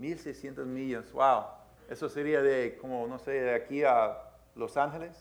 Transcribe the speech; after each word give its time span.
1600 0.00 0.66
millas, 0.66 1.12
wow. 1.12 1.44
Eso 1.88 2.08
sería 2.08 2.40
de, 2.40 2.78
como, 2.80 3.06
no 3.06 3.18
sé, 3.18 3.32
de 3.32 3.54
aquí 3.54 3.84
a 3.84 4.16
Los 4.56 4.76
Ángeles. 4.76 5.14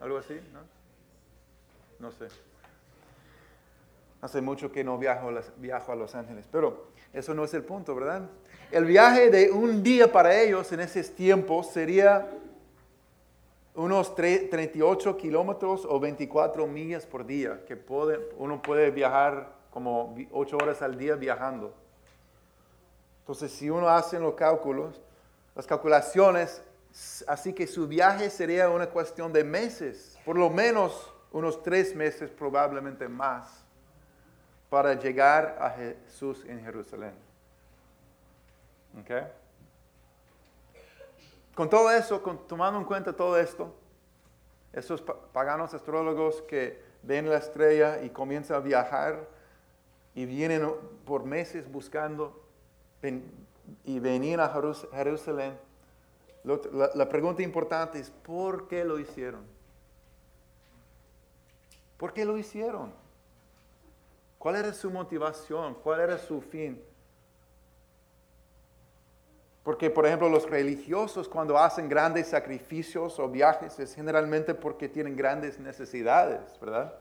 Algo 0.00 0.18
así, 0.18 0.38
¿no? 0.52 0.60
No 1.98 2.12
sé. 2.12 2.28
Hace 4.20 4.40
mucho 4.40 4.70
que 4.70 4.84
no 4.84 4.98
viajo, 4.98 5.30
viajo 5.56 5.92
a 5.92 5.96
Los 5.96 6.14
Ángeles, 6.14 6.46
pero 6.50 6.88
eso 7.12 7.34
no 7.34 7.44
es 7.44 7.54
el 7.54 7.64
punto, 7.64 7.94
¿verdad? 7.94 8.22
El 8.70 8.84
viaje 8.84 9.30
de 9.30 9.50
un 9.50 9.82
día 9.82 10.10
para 10.10 10.38
ellos 10.38 10.70
en 10.72 10.80
esos 10.80 11.10
tiempos 11.10 11.70
sería 11.70 12.28
unos 13.74 14.14
38 14.14 15.16
kilómetros 15.16 15.86
o 15.88 15.98
24 15.98 16.66
millas 16.66 17.06
por 17.06 17.24
día, 17.24 17.64
que 17.66 17.78
uno 18.36 18.60
puede 18.60 18.90
viajar 18.90 19.54
como 19.70 20.14
8 20.32 20.56
horas 20.56 20.82
al 20.82 20.98
día 20.98 21.16
viajando. 21.16 21.81
Entonces, 23.32 23.58
si 23.58 23.70
uno 23.70 23.88
hace 23.88 24.20
los 24.20 24.34
cálculos, 24.34 25.00
las 25.54 25.66
calculaciones, 25.66 26.60
así 27.26 27.54
que 27.54 27.66
su 27.66 27.88
viaje 27.88 28.28
sería 28.28 28.68
una 28.68 28.90
cuestión 28.90 29.32
de 29.32 29.42
meses, 29.42 30.18
por 30.26 30.36
lo 30.36 30.50
menos 30.50 31.10
unos 31.30 31.62
tres 31.62 31.96
meses, 31.96 32.28
probablemente 32.28 33.08
más, 33.08 33.64
para 34.68 34.92
llegar 34.92 35.56
a 35.58 35.70
Jesús 35.70 36.44
en 36.44 36.62
Jerusalén. 36.62 37.14
¿Okay? 39.00 39.22
Con 41.54 41.70
todo 41.70 41.90
eso, 41.90 42.20
tomando 42.46 42.78
en 42.78 42.84
cuenta 42.84 43.14
todo 43.14 43.38
esto, 43.38 43.74
esos 44.74 45.00
paganos 45.32 45.72
astrólogos 45.72 46.42
que 46.42 46.82
ven 47.02 47.30
la 47.30 47.38
estrella 47.38 48.02
y 48.02 48.10
comienzan 48.10 48.58
a 48.58 48.60
viajar 48.60 49.26
y 50.14 50.26
vienen 50.26 50.70
por 51.06 51.24
meses 51.24 51.72
buscando 51.72 52.41
y 53.84 53.98
venían 53.98 54.40
a 54.40 54.48
Jerusalén, 54.92 55.58
la, 56.44 57.08
pregunta 57.08 57.42
importante 57.42 58.00
es, 58.00 58.10
¿por 58.10 58.66
qué 58.66 58.84
lo 58.84 58.98
hicieron? 58.98 59.44
¿Por 61.96 62.12
qué 62.12 62.24
lo 62.24 62.36
hicieron? 62.36 62.92
¿Cuál 64.38 64.56
era 64.56 64.72
su 64.72 64.90
motivación? 64.90 65.74
¿Cuál 65.74 66.00
era 66.00 66.18
su 66.18 66.40
fin? 66.40 66.82
Porque, 69.62 69.88
por 69.88 70.04
ejemplo, 70.04 70.28
los 70.28 70.50
religiosos 70.50 71.28
cuando 71.28 71.56
hacen 71.56 71.88
grandes 71.88 72.26
sacrificios 72.26 73.20
o 73.20 73.28
viajes 73.28 73.78
es 73.78 73.94
generalmente 73.94 74.54
porque 74.54 74.88
tienen 74.88 75.14
grandes 75.14 75.60
necesidades, 75.60 76.58
¿verdad? 76.60 76.92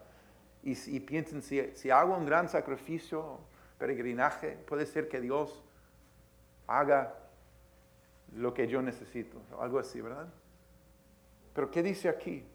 Y, 0.61 0.99
piensan, 0.99 1.41
si, 1.41 1.71
si, 1.73 1.89
hago 1.89 2.15
un 2.15 2.27
gran 2.27 2.47
sacrificio, 2.47 3.39
peregrinaje, 3.80 4.52
puede 4.67 4.86
ser 4.86 5.09
que 5.09 5.19
Dios 5.19 5.63
haga 6.80 7.16
lo 8.36 8.53
que 8.53 8.67
yo 8.67 8.81
necesito, 8.81 9.41
algo 9.59 9.80
así, 9.80 10.02
¿verdad? 10.02 10.27
Pero 11.53 11.69
¿qué 11.69 11.83
dice 11.83 12.09
aquí? 12.09 12.45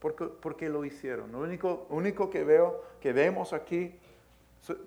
¿Por 0.00 0.56
qué, 0.56 0.68
lo 0.68 0.84
hicieron? 0.84 1.30
Lo 1.30 1.38
único, 1.38 1.86
único 1.90 2.28
que 2.28 2.42
veo, 2.42 2.82
que 3.00 3.12
vemos 3.12 3.52
aquí 3.52 3.98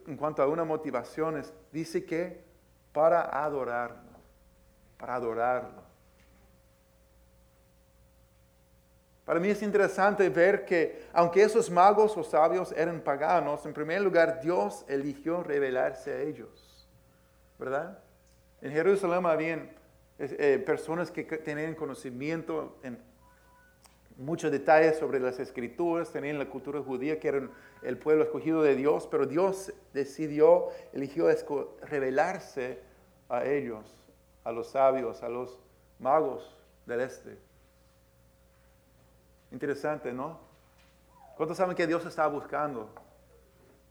en 0.07 0.17
cuanto 0.17 0.41
a 0.41 0.47
una 0.47 0.65
motivación 0.65 1.37
es, 1.37 1.53
dice 1.71 2.05
que 2.05 2.43
para 2.91 3.43
adorarlo 3.43 4.05
para 4.97 5.15
adorarlo. 5.15 5.83
Para 9.25 9.39
mí 9.39 9.49
es 9.49 9.61
interesante 9.63 10.29
ver 10.29 10.65
que 10.65 11.07
aunque 11.11 11.41
esos 11.41 11.69
magos 11.71 12.15
o 12.15 12.23
sabios 12.23 12.71
eran 12.73 13.01
paganos, 13.01 13.65
en 13.65 13.73
primer 13.73 14.01
lugar 14.01 14.39
Dios 14.39 14.85
eligió 14.87 15.41
revelarse 15.41 16.11
a 16.11 16.21
ellos, 16.21 16.87
¿verdad? 17.57 17.99
En 18.65 18.71
Jerusalén 18.71 19.23
habían 19.27 19.69
eh, 20.17 20.63
personas 20.65 21.11
que 21.11 21.23
tenían 21.23 21.75
conocimiento 21.75 22.79
en 22.81 22.97
muchos 24.17 24.51
detalles 24.51 24.97
sobre 24.97 25.19
las 25.19 25.37
escrituras, 25.37 26.11
tenían 26.11 26.39
la 26.39 26.49
cultura 26.49 26.81
judía, 26.81 27.19
que 27.19 27.27
eran 27.27 27.51
el 27.83 27.99
pueblo 27.99 28.23
escogido 28.23 28.63
de 28.63 28.75
Dios, 28.75 29.05
pero 29.05 29.27
Dios 29.27 29.71
decidió, 29.93 30.69
eligió 30.93 31.27
revelarse 31.83 32.79
a 33.29 33.45
ellos 33.45 33.85
a 34.43 34.51
los 34.51 34.71
sabios, 34.71 35.21
a 35.21 35.29
los 35.29 35.61
magos 35.99 36.57
del 36.87 37.01
este. 37.01 37.37
Interesante, 39.51 40.11
¿no? 40.11 40.39
¿Cuántos 41.37 41.55
saben 41.55 41.75
que 41.75 41.85
Dios 41.85 42.03
está 42.07 42.25
buscando? 42.25 42.89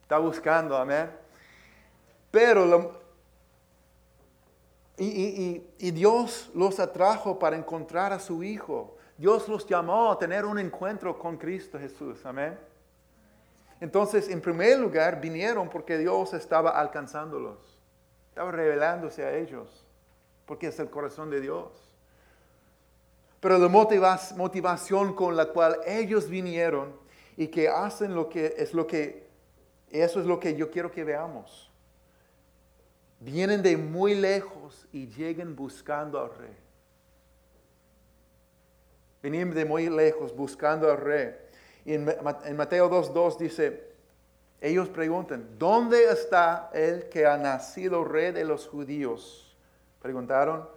Está 0.03 0.19
buscando, 0.19 0.77
amén. 0.77 1.13
Pero 2.33 3.04
y, 4.97 5.91
Dios 5.91 6.51
los 6.55 6.79
atrajo 6.79 7.39
para 7.39 7.57
encontrar 7.57 8.13
a 8.13 8.19
su 8.19 8.43
Hijo. 8.43 8.97
Dios 9.19 9.49
los 9.49 9.67
llamó 9.67 10.13
a 10.13 10.19
tener 10.19 10.45
un 10.45 10.59
encuentro 10.59 11.19
con 11.19 11.37
Cristo 11.37 11.79
Jesús, 11.79 12.25
amén. 12.25 12.59
Entonces, 13.81 14.29
en 14.29 14.41
primer 14.41 14.79
lugar, 14.79 15.21
vinieron 15.21 15.69
porque 15.69 15.99
Dios 15.99 16.33
estaba 16.33 16.71
alcanzándolos, 16.71 17.59
estaba 18.31 18.51
revelándose 18.51 19.25
a 19.25 19.37
ellos 19.37 19.85
porque 20.47 20.69
es 20.69 20.79
el 20.79 20.91
corazón 20.91 21.31
de 21.31 21.41
Dios. 21.41 21.69
Pero 23.41 23.59
la 23.59 23.69
motivación 23.69 25.15
con 25.15 25.37
la 25.37 25.47
cual 25.47 25.79
ellos 25.87 26.29
vinieron 26.29 26.95
y 27.37 27.49
que 27.49 27.69
hacen 27.69 28.15
lo 28.15 28.29
que 28.29 28.55
es 28.57 28.73
lo 28.73 28.87
que, 28.87 29.27
eso 29.91 30.21
es 30.21 30.27
lo 30.27 30.41
que 30.41 30.55
yo 30.55 30.71
quiero 30.71 30.91
que 30.91 31.05
veamos. 31.05 31.71
Vienen 33.21 33.63
de 33.63 33.77
muy 33.77 34.15
lejos 34.15 34.87
y 34.93 35.07
llegan 35.09 35.57
buscando 35.57 36.21
al 36.21 36.35
rey. 36.37 36.57
Vienen 39.23 39.55
de 39.55 39.65
muy 39.65 39.89
lejos 39.89 40.35
buscando 40.35 40.91
al 40.91 40.99
rey. 40.99 41.35
Y 41.85 41.95
en, 41.95 42.09
en 42.45 42.57
Mateo 42.57 42.91
2.2 42.91 43.39
dice, 43.39 43.95
ellos 44.61 44.89
preguntan, 44.89 45.59
¿dónde 45.59 46.05
está 46.05 46.71
el 46.73 47.09
que 47.09 47.27
ha 47.27 47.37
nacido 47.37 48.05
rey 48.05 48.33
de 48.33 48.45
los 48.45 48.67
judíos? 48.67 49.55
Preguntaron. 50.01 50.69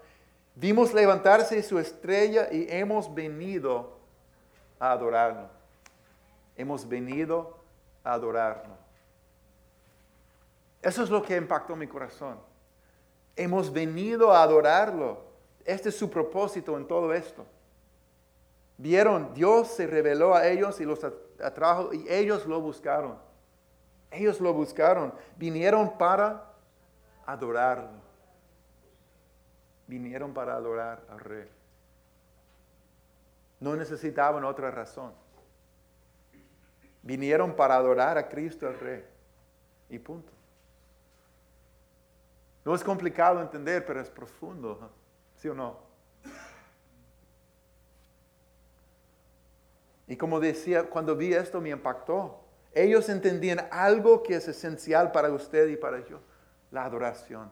Vimos 0.55 0.93
levantarse 0.93 1.61
su 1.61 1.77
estrella 1.77 2.47
y 2.51 2.65
hemos 2.69 3.13
venido 3.13 3.97
a 4.79 4.91
adorarlo. 4.91 5.49
Hemos 6.55 6.87
venido 6.87 7.57
a 8.03 8.13
adorarlo. 8.13 8.86
Eso 10.87 11.03
es 11.03 11.09
lo 11.09 11.21
que 11.21 11.35
impactó 11.35 11.75
mi 11.75 11.87
corazón. 11.87 12.39
Hemos 13.35 13.71
venido 13.71 14.31
a 14.31 14.41
adorarlo. 14.41 15.25
Este 15.65 15.89
es 15.89 15.97
su 15.97 16.09
propósito 16.09 16.77
en 16.77 16.87
todo 16.87 17.13
esto. 17.13 17.45
Vieron, 18.77 19.33
Dios 19.33 19.67
se 19.67 19.85
reveló 19.85 20.33
a 20.33 20.47
ellos 20.47 20.79
y 20.79 20.85
los 20.85 21.03
atrajo 21.43 21.93
y 21.93 22.05
ellos 22.07 22.45
lo 22.45 22.61
buscaron. 22.61 23.17
Ellos 24.11 24.39
lo 24.39 24.53
buscaron. 24.53 25.13
Vinieron 25.35 25.97
para 25.97 26.53
adorarlo 27.25 28.07
vinieron 29.87 30.33
para 30.33 30.55
adorar 30.55 31.01
al 31.09 31.19
rey. 31.19 31.47
No 33.59 33.75
necesitaban 33.75 34.43
otra 34.43 34.69
razón. 34.69 35.13
Vinieron 37.01 37.55
para 37.55 37.75
adorar 37.75 38.17
a 38.17 38.27
Cristo 38.27 38.67
el 38.67 38.79
rey. 38.79 39.05
Y 39.89 39.97
punto. 39.97 40.36
No 42.67 42.75
es 42.75 42.83
complicado 42.83 43.41
entender, 43.41 43.85
pero 43.85 44.01
es 44.01 44.09
profundo. 44.09 44.91
¿Sí 45.37 45.47
o 45.47 45.53
no? 45.53 45.77
Y 50.05 50.17
como 50.17 50.41
decía, 50.41 50.83
cuando 50.89 51.15
vi 51.15 51.33
esto 51.33 51.61
me 51.61 51.69
impactó. 51.69 52.41
Ellos 52.73 53.07
entendían 53.07 53.65
algo 53.71 54.21
que 54.21 54.35
es 54.35 54.49
esencial 54.49 55.13
para 55.13 55.31
usted 55.31 55.69
y 55.69 55.77
para 55.77 56.05
yo, 56.07 56.19
la 56.69 56.83
adoración. 56.83 57.49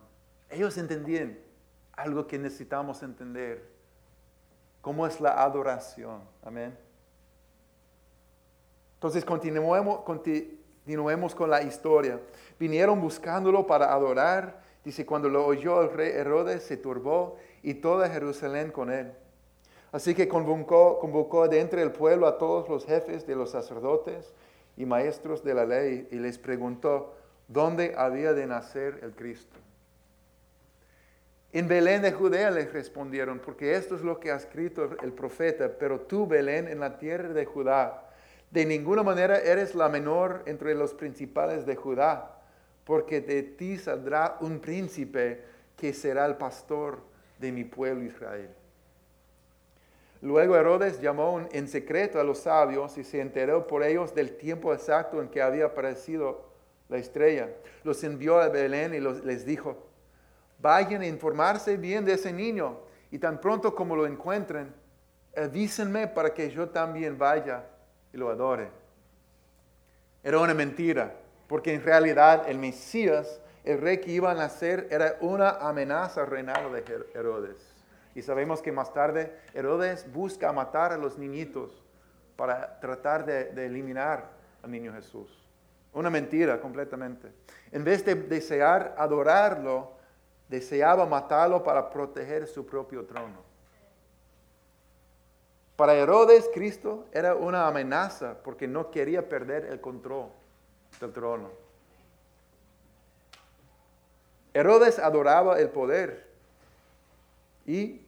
Ellos 0.49 0.77
entendían 0.77 1.39
algo 1.93 2.27
que 2.27 2.37
necesitamos 2.37 3.01
entender. 3.01 3.69
¿Cómo 4.81 5.07
es 5.07 5.21
la 5.21 5.41
adoración? 5.41 6.23
Amén. 6.43 6.77
Entonces 8.95 9.23
continuemos, 9.23 10.01
continuemos 10.01 11.33
con 11.33 11.49
la 11.49 11.61
historia. 11.61 12.19
Vinieron 12.59 12.99
buscándolo 12.99 13.65
para 13.65 13.93
adorar. 13.93 14.64
Dice, 14.85 15.05
cuando 15.05 15.27
lo 15.27 15.45
oyó 15.45 15.81
el 15.81 15.91
rey 15.91 16.11
Herodes, 16.11 16.63
se 16.63 16.77
turbó 16.77 17.37
y 17.63 17.73
toda 17.73 18.07
Jerusalén 18.07 18.71
con 18.71 18.91
él. 18.91 19.11
Así 19.91 20.13
que 20.13 20.27
convocó, 20.27 20.99
convocó 20.99 21.47
de 21.47 21.59
entre 21.59 21.81
el 21.81 21.91
pueblo 21.91 22.27
a 22.27 22.37
todos 22.37 22.69
los 22.69 22.85
jefes 22.85 23.25
de 23.25 23.35
los 23.35 23.49
sacerdotes 23.49 24.33
y 24.77 24.85
maestros 24.85 25.43
de 25.43 25.53
la 25.55 25.65
ley 25.65 26.07
y 26.11 26.17
les 26.17 26.37
preguntó 26.37 27.15
dónde 27.47 27.95
había 27.97 28.33
de 28.33 28.45
nacer 28.45 28.99
el 29.01 29.13
Cristo. 29.13 29.57
En 31.51 31.67
Belén 31.67 32.01
de 32.01 32.11
Judea 32.11 32.51
les 32.51 32.71
respondieron, 32.73 33.39
porque 33.39 33.75
esto 33.75 33.95
es 33.95 34.01
lo 34.01 34.19
que 34.19 34.31
ha 34.31 34.35
escrito 34.35 34.89
el 35.01 35.13
profeta, 35.13 35.71
pero 35.79 36.01
tú, 36.01 36.27
Belén, 36.27 36.67
en 36.67 36.81
la 36.81 36.97
tierra 36.97 37.29
de 37.29 37.45
Judá, 37.45 38.09
de 38.51 38.65
ninguna 38.65 39.03
manera 39.03 39.39
eres 39.39 39.73
la 39.73 39.87
menor 39.87 40.43
entre 40.45 40.75
los 40.75 40.93
principales 40.93 41.65
de 41.65 41.77
Judá, 41.77 42.34
porque 42.85 43.19
de 43.19 43.43
ti 43.43 43.77
saldrá 43.77 44.37
un 44.39 44.59
príncipe 44.59 45.43
que 45.75 45.93
será 45.93 46.25
el 46.25 46.35
pastor 46.35 46.99
de 47.39 47.51
mi 47.51 47.63
pueblo 47.63 48.05
Israel. 48.05 48.49
Luego 50.21 50.55
Herodes 50.55 51.01
llamó 51.01 51.45
en 51.51 51.67
secreto 51.67 52.19
a 52.19 52.23
los 52.23 52.39
sabios 52.39 52.97
y 52.97 53.03
se 53.03 53.19
enteró 53.21 53.67
por 53.67 53.83
ellos 53.83 54.15
del 54.15 54.37
tiempo 54.37 54.73
exacto 54.73 55.21
en 55.21 55.27
que 55.27 55.41
había 55.41 55.65
aparecido 55.65 56.45
la 56.89 56.97
estrella. 56.97 57.49
Los 57.83 58.03
envió 58.03 58.39
a 58.39 58.47
Belén 58.47 58.93
y 58.93 58.99
les 58.99 59.45
dijo, 59.45 59.87
vayan 60.59 61.01
a 61.01 61.07
informarse 61.07 61.77
bien 61.77 62.05
de 62.05 62.13
ese 62.13 62.31
niño 62.31 62.79
y 63.11 63.19
tan 63.19 63.39
pronto 63.39 63.75
como 63.75 63.95
lo 63.95 64.07
encuentren, 64.07 64.73
avísenme 65.35 66.07
para 66.07 66.33
que 66.33 66.49
yo 66.49 66.69
también 66.69 67.17
vaya 67.17 67.63
y 68.13 68.17
lo 68.17 68.29
adore. 68.29 68.69
Era 70.23 70.39
una 70.39 70.53
mentira, 70.53 71.15
porque 71.47 71.73
en 71.73 71.83
realidad 71.83 72.49
el 72.49 72.57
Mesías, 72.57 73.39
el 73.63 73.79
rey 73.81 73.99
que 73.99 74.11
iba 74.11 74.31
a 74.31 74.35
nacer, 74.35 74.87
era 74.89 75.17
una 75.21 75.49
amenaza 75.49 76.21
al 76.21 76.27
reinado 76.27 76.71
de 76.71 76.83
Herodes. 77.13 77.73
Y 78.15 78.21
sabemos 78.21 78.61
que 78.61 78.71
más 78.71 78.93
tarde 78.93 79.37
Herodes 79.53 80.11
busca 80.11 80.51
matar 80.53 80.93
a 80.93 80.97
los 80.97 81.17
niñitos 81.17 81.83
para 82.35 82.79
tratar 82.79 83.25
de, 83.25 83.45
de 83.45 83.65
eliminar 83.65 84.29
al 84.63 84.71
niño 84.71 84.93
Jesús. 84.93 85.43
Una 85.93 86.09
mentira 86.09 86.59
completamente. 86.59 87.31
En 87.71 87.83
vez 87.83 88.03
de 88.05 88.15
desear 88.15 88.95
adorarlo, 88.97 89.93
deseaba 90.49 91.05
matarlo 91.05 91.63
para 91.63 91.89
proteger 91.89 92.47
su 92.47 92.65
propio 92.65 93.05
trono. 93.05 93.43
Para 95.75 95.93
Herodes, 95.93 96.49
Cristo 96.53 97.05
era 97.11 97.35
una 97.35 97.67
amenaza 97.67 98.37
porque 98.43 98.67
no 98.67 98.91
quería 98.91 99.27
perder 99.27 99.65
el 99.65 99.81
control 99.81 100.29
del 100.99 101.11
trono. 101.11 101.49
Herodes 104.53 104.99
adoraba 104.99 105.59
el 105.59 105.69
poder 105.69 106.27
y, 107.65 108.05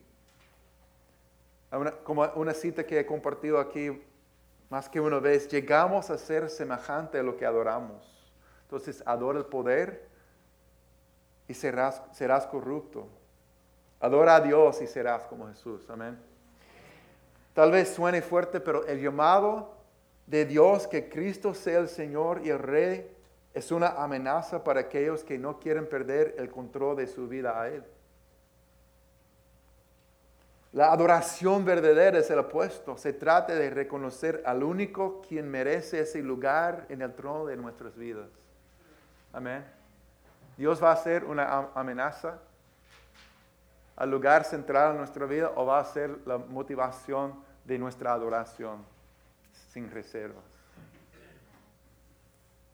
como 2.04 2.24
una 2.36 2.54
cita 2.54 2.84
que 2.84 3.00
he 3.00 3.06
compartido 3.06 3.58
aquí 3.60 4.02
más 4.70 4.88
que 4.88 5.00
una 5.00 5.18
vez, 5.18 5.48
llegamos 5.48 6.10
a 6.10 6.18
ser 6.18 6.50
semejante 6.50 7.18
a 7.18 7.22
lo 7.22 7.36
que 7.36 7.46
adoramos. 7.46 8.18
Entonces, 8.62 9.02
adora 9.06 9.38
el 9.38 9.46
poder 9.46 10.06
y 11.46 11.54
serás, 11.54 12.02
serás 12.12 12.46
corrupto. 12.46 13.08
Adora 14.00 14.36
a 14.36 14.40
Dios 14.40 14.80
y 14.82 14.86
serás 14.86 15.22
como 15.26 15.48
Jesús. 15.48 15.88
Amén. 15.88 16.18
Tal 17.54 17.72
vez 17.72 17.88
suene 17.94 18.20
fuerte, 18.20 18.60
pero 18.60 18.86
el 18.86 19.00
llamado 19.00 19.77
de 20.28 20.44
Dios 20.44 20.86
que 20.86 21.08
Cristo 21.08 21.54
sea 21.54 21.78
el 21.78 21.88
Señor 21.88 22.42
y 22.44 22.50
el 22.50 22.58
Rey 22.58 23.10
es 23.54 23.72
una 23.72 23.88
amenaza 23.88 24.62
para 24.62 24.80
aquellos 24.80 25.24
que 25.24 25.38
no 25.38 25.58
quieren 25.58 25.88
perder 25.88 26.34
el 26.38 26.50
control 26.50 26.96
de 26.96 27.06
su 27.06 27.26
vida 27.26 27.60
a 27.60 27.68
Él. 27.68 27.82
La 30.72 30.92
adoración 30.92 31.64
verdadera 31.64 32.18
es 32.18 32.30
el 32.30 32.40
opuesto. 32.40 32.98
Se 32.98 33.14
trata 33.14 33.54
de 33.54 33.70
reconocer 33.70 34.42
al 34.44 34.62
único 34.62 35.22
quien 35.26 35.50
merece 35.50 36.00
ese 36.00 36.20
lugar 36.22 36.84
en 36.90 37.00
el 37.00 37.14
trono 37.14 37.46
de 37.46 37.56
nuestras 37.56 37.96
vidas. 37.96 38.28
Amén. 39.32 39.64
Dios 40.58 40.82
va 40.82 40.92
a 40.92 40.96
ser 40.96 41.24
una 41.24 41.70
amenaza 41.74 42.38
al 43.96 44.10
lugar 44.10 44.44
central 44.44 44.92
de 44.92 44.98
nuestra 44.98 45.24
vida 45.24 45.52
o 45.56 45.64
va 45.64 45.80
a 45.80 45.84
ser 45.86 46.18
la 46.26 46.36
motivación 46.36 47.34
de 47.64 47.78
nuestra 47.78 48.12
adoración 48.12 48.97
sin 49.68 49.90
reservas. 49.90 50.44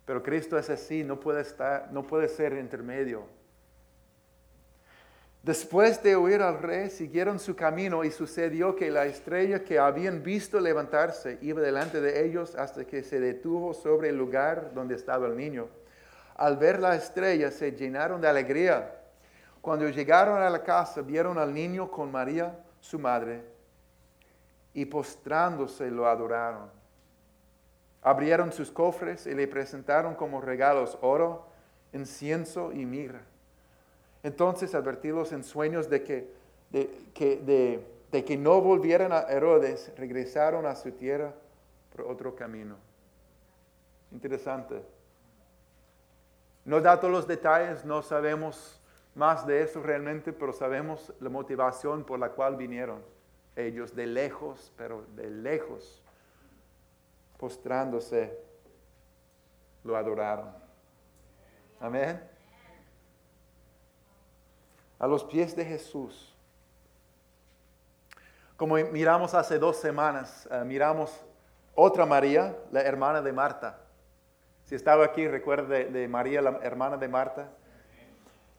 Pero 0.07 0.23
Cristo 0.23 0.59
es 0.59 0.69
así, 0.69 1.03
no 1.03 1.19
puede, 1.19 1.43
estar, 1.43 1.91
no 1.93 2.07
puede 2.07 2.29
ser 2.29 2.53
intermedio. 2.55 3.25
Después 5.43 6.03
de 6.03 6.17
oír 6.17 6.41
al 6.41 6.59
rey, 6.59 6.89
siguieron 6.89 7.39
su 7.39 7.55
camino 7.55 8.03
y 8.03 8.11
sucedió 8.11 8.75
que 8.77 8.91
la 8.91 9.05
estrella 9.05 9.63
que 9.63 9.79
habían 9.79 10.23
visto 10.23 10.59
levantarse 10.59 11.39
iba 11.43 11.61
delante 11.61 12.01
de 12.01 12.25
ellos 12.25 12.55
hasta 12.55 12.87
que 12.87 13.03
se 13.03 13.21
detuvo 13.21 13.75
sobre 13.75 14.09
el 14.09 14.17
lugar 14.17 14.73
donde 14.73 14.95
estaba 14.95 15.27
el 15.27 15.37
niño. 15.37 15.69
Al 16.37 16.57
ver 16.57 16.81
la 16.81 16.97
estrella 16.97 17.51
se 17.51 17.73
llenaron 17.73 18.21
de 18.23 18.29
alegría. 18.29 19.03
Cuando 19.61 19.89
llegaron 19.89 20.43
a 20.43 20.49
la 20.49 20.63
casa 20.63 21.03
vieron 21.03 21.39
al 21.39 21.53
niño 21.53 21.91
con 21.91 22.11
María, 22.11 22.59
su 22.81 22.99
madre, 22.99 23.43
y 24.73 24.87
postrándose 24.87 25.91
lo 25.91 26.07
adoraron. 26.07 26.84
Abrieron 28.05 28.53
sus 28.53 28.71
cofres 28.71 29.27
y 29.27 29.35
le 29.35 29.49
presentaron 29.49 30.15
como 30.15 30.41
regalos 30.41 30.97
oro, 31.01 31.47
incienso 31.93 32.71
y 32.73 32.87
mirra. 32.87 33.23
Entonces, 34.23 34.75
advertidos 34.75 35.33
en 35.33 35.43
sueños 35.43 35.91
de 35.91 36.03
que, 36.05 36.31
de, 36.71 37.85
de 38.13 38.25
que 38.25 38.37
no 38.37 38.61
volvieran 38.61 39.13
a 39.13 39.23
Herodes, 39.23 39.91
regresaron 39.97 40.67
a 40.67 40.77
su 40.77 40.93
tierra 40.93 41.33
por 41.97 42.07
otro 42.07 42.37
camino. 42.37 42.77
Interesante. 44.13 44.83
No 46.65 46.81
da 46.81 47.01
todos 47.01 47.13
los 47.13 47.27
detalles, 47.27 47.85
no 47.85 48.03
sabemos 48.03 48.81
más 49.15 49.47
de 49.47 49.63
eso 49.63 49.83
realmente, 49.83 50.33
pero 50.33 50.53
sabemos 50.53 51.13
la 51.21 51.31
motivación 51.31 52.05
por 52.05 52.19
la 52.19 52.31
cual 52.31 52.57
vinieron 52.57 53.03
ellos 53.57 53.97
de 53.97 54.07
lejos, 54.07 54.73
pero 54.77 55.05
de 55.17 55.31
lejos, 55.31 56.04
postrándose, 57.45 58.35
lo 59.83 59.99
adoraron. 59.99 60.51
Amén. 61.79 62.19
A 64.99 65.07
los 65.07 65.23
pies 65.25 65.55
de 65.55 65.63
Jesús. 65.63 66.35
Como 68.57 68.77
miramos 68.77 69.35
hace 69.35 69.59
dos 69.59 69.77
semanas, 69.77 70.49
eh, 70.51 70.65
miramos 70.65 71.21
otra 71.75 72.07
María, 72.07 72.57
la 72.73 72.81
hermana 72.81 73.21
de 73.21 73.31
Marta. 73.35 73.79
Si 74.65 74.75
estaba 74.75 75.05
aquí, 75.05 75.29
recuerde 75.29 75.85
de 75.91 76.09
María, 76.09 76.41
la 76.41 76.61
hermana 76.63 76.97
de 76.97 77.09
Marta 77.09 77.51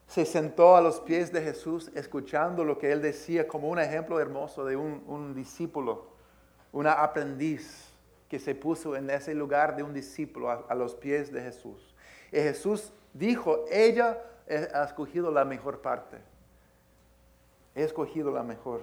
se 0.06 0.24
sentó 0.24 0.76
a 0.76 0.80
los 0.80 1.00
pies 1.00 1.32
de 1.32 1.42
Jesús 1.42 1.90
escuchando 1.96 2.62
lo 2.62 2.78
que 2.78 2.92
él 2.92 3.02
decía 3.02 3.48
como 3.48 3.68
un 3.68 3.80
ejemplo 3.80 4.20
hermoso 4.20 4.64
de 4.64 4.76
un, 4.76 5.34
discípulo, 5.34 6.06
una 6.70 6.92
aprendiz 6.92 7.85
que 8.28 8.38
se 8.38 8.54
puso 8.54 8.96
en 8.96 9.08
ese 9.10 9.34
lugar 9.34 9.76
de 9.76 9.82
un 9.82 9.92
discípulo 9.92 10.50
a, 10.68 10.74
los 10.74 10.94
pies 10.94 11.32
de 11.32 11.42
Jesús. 11.42 11.94
Y 12.32 12.36
Jesús 12.36 12.92
dijo, 13.12 13.64
ella 13.70 14.18
ha 14.74 14.84
escogido 14.84 15.30
la 15.30 15.44
mejor 15.44 15.80
parte. 15.80 16.18
He 17.74 17.84
escogido 17.84 18.30
la 18.30 18.42
mejor. 18.42 18.82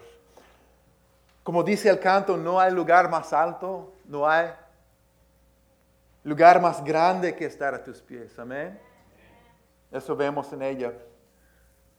Como 1.44 1.64
dice 1.64 1.90
el 1.90 2.00
canto, 2.00 2.38
no 2.38 2.60
hay 2.60 2.72
lugar 2.72 3.10
más 3.10 3.34
alto, 3.34 3.94
no 4.06 4.28
hay 4.28 4.52
lugar 6.24 6.62
más 6.62 6.84
grande 6.84 7.36
que 7.36 7.46
estar 7.46 7.74
a 7.74 7.84
tus 7.84 8.02
pies. 8.02 8.38
Amén. 8.40 8.80
Eso 9.92 10.16
vemos 10.16 10.52
en 10.54 10.62
ella. 10.62 10.94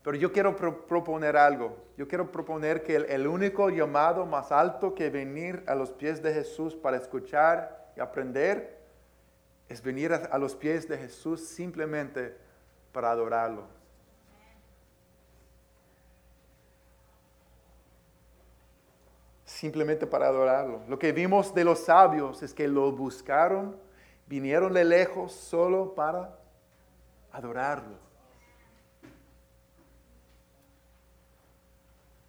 Pero 0.04 0.18
yo 0.18 0.32
quiero 0.32 0.54
proponer 0.86 1.34
algo. 1.34 1.78
Yo 1.96 2.06
quiero 2.06 2.30
proponer 2.30 2.82
que 2.82 2.94
el, 2.94 3.26
único 3.26 3.70
llamado 3.70 4.26
más 4.26 4.52
alto 4.52 4.94
que 4.94 5.08
venir 5.08 5.64
a 5.66 5.74
los 5.74 5.92
pies 5.92 6.22
de 6.22 6.34
Jesús 6.34 6.76
para 6.76 6.98
escuchar 6.98 7.90
y 7.96 8.00
aprender 8.00 8.78
es 9.66 9.82
venir 9.82 10.12
a, 10.12 10.36
los 10.36 10.54
pies 10.54 10.86
de 10.86 10.98
Jesús 10.98 11.48
simplemente 11.48 12.36
para 12.92 13.10
adorarlo. 13.10 13.66
Simplemente 19.46 20.06
para 20.06 20.26
adorarlo. 20.26 20.82
Lo 20.86 20.98
que 20.98 21.12
vimos 21.12 21.54
de 21.54 21.64
los 21.64 21.78
sabios 21.78 22.42
es 22.42 22.52
que 22.52 22.68
lo 22.68 22.92
buscaron, 22.92 23.74
vinieron 24.26 24.74
de 24.74 24.84
lejos 24.84 25.32
solo 25.32 25.94
para 25.94 26.38
adorarlo. 27.32 28.04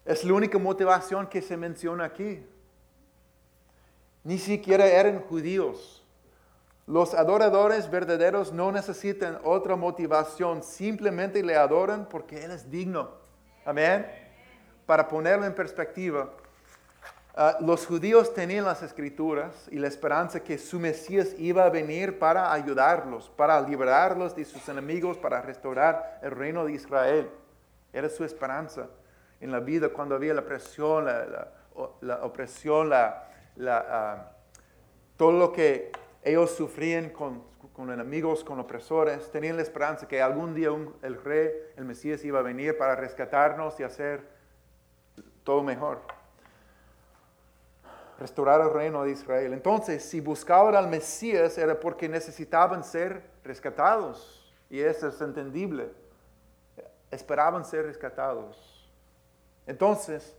Es 0.06 0.22
la 0.22 0.34
única 0.34 0.56
motivación 0.56 1.26
que 1.26 1.42
se 1.42 1.56
menciona 1.56 2.04
aquí. 2.04 2.46
Ni 4.22 4.38
siquiera 4.38 4.86
eran 4.86 5.20
judíos. 5.22 6.04
Los 6.86 7.12
adoradores 7.12 7.90
verdaderos 7.90 8.52
no 8.52 8.70
necesitan 8.70 9.40
otra 9.42 9.74
motivación, 9.74 10.62
simplemente 10.62 11.42
le 11.42 11.56
adoran 11.56 12.08
porque 12.08 12.44
Él 12.44 12.52
es 12.52 12.70
digno. 12.70 13.10
Amén. 13.64 14.06
Para 14.86 15.08
ponerlo 15.08 15.44
en 15.44 15.54
perspectiva, 15.56 16.30
ah, 17.34 17.56
los 17.60 17.84
judíos 17.84 18.32
tenían 18.32 18.64
las 18.64 18.84
escrituras 18.84 19.66
y 19.72 19.80
la 19.80 19.88
esperanza 19.88 20.38
que 20.38 20.56
su 20.56 20.78
Mesías 20.78 21.34
iba 21.36 21.64
a 21.64 21.70
venir 21.70 22.20
para 22.20 22.52
ayudarlos, 22.52 23.28
para 23.30 23.60
liberarlos 23.60 24.36
de 24.36 24.44
sus 24.44 24.68
enemigos, 24.68 25.18
para 25.18 25.42
restaurar 25.42 26.20
el 26.22 26.30
reino 26.30 26.64
de 26.64 26.74
Israel. 26.74 27.28
Era 27.92 28.08
su 28.08 28.22
esperanza 28.22 28.88
en 29.40 29.52
la 29.52 29.60
vida 29.60 29.90
cuando 29.90 30.14
había 30.14 30.34
la 30.34 30.44
presión, 30.44 31.04
la, 31.04 32.20
opresión, 32.22 32.88
la, 32.88 33.28
ah, 33.68 34.32
todo 35.16 35.32
lo 35.32 35.52
que 35.52 35.92
ellos 36.22 36.50
sufrían 36.50 37.10
con, 37.10 37.42
con 37.76 37.90
enemigos, 37.90 38.42
con 38.42 38.58
opresores, 38.58 39.30
tenían 39.30 39.56
la 39.56 39.62
esperanza 39.62 40.08
que 40.08 40.22
algún 40.22 40.54
día 40.54 40.70
el 41.02 41.22
rey, 41.22 41.50
el 41.76 41.84
Mesías 41.84 42.24
iba 42.24 42.38
a 42.38 42.42
venir 42.42 42.78
para 42.78 42.96
rescatarnos 42.96 43.78
y 43.78 43.82
hacer 43.82 44.26
todo 45.44 45.62
mejor. 45.62 46.00
Restaurar 48.18 48.62
el 48.62 48.72
reino 48.72 49.04
de 49.04 49.10
Israel. 49.10 49.52
Entonces, 49.52 50.02
si 50.02 50.20
buscaban 50.20 50.74
al 50.74 50.88
Mesías 50.88 51.58
era 51.58 51.78
porque 51.78 52.08
necesitaban 52.08 52.82
ser 52.82 53.22
rescatados. 53.44 54.54
Y 54.70 54.80
eso 54.80 55.08
es 55.08 55.20
entendible. 55.20 55.90
Esperaban 57.10 57.64
ser 57.64 57.84
rescatados. 57.84 58.75
Entonces, 59.66 60.34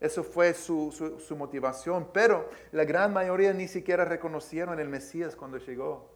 eso 0.00 0.24
fue 0.24 0.52
su, 0.54 0.92
su, 1.26 1.36
motivación. 1.36 2.08
Pero 2.12 2.48
la 2.72 2.84
gran 2.84 3.12
mayoría 3.12 3.52
ni 3.52 3.68
siquiera 3.68 4.04
reconocieron 4.04 4.78
el 4.80 4.88
Mesías 4.88 5.36
cuando 5.36 5.58
llegó. 5.58 6.10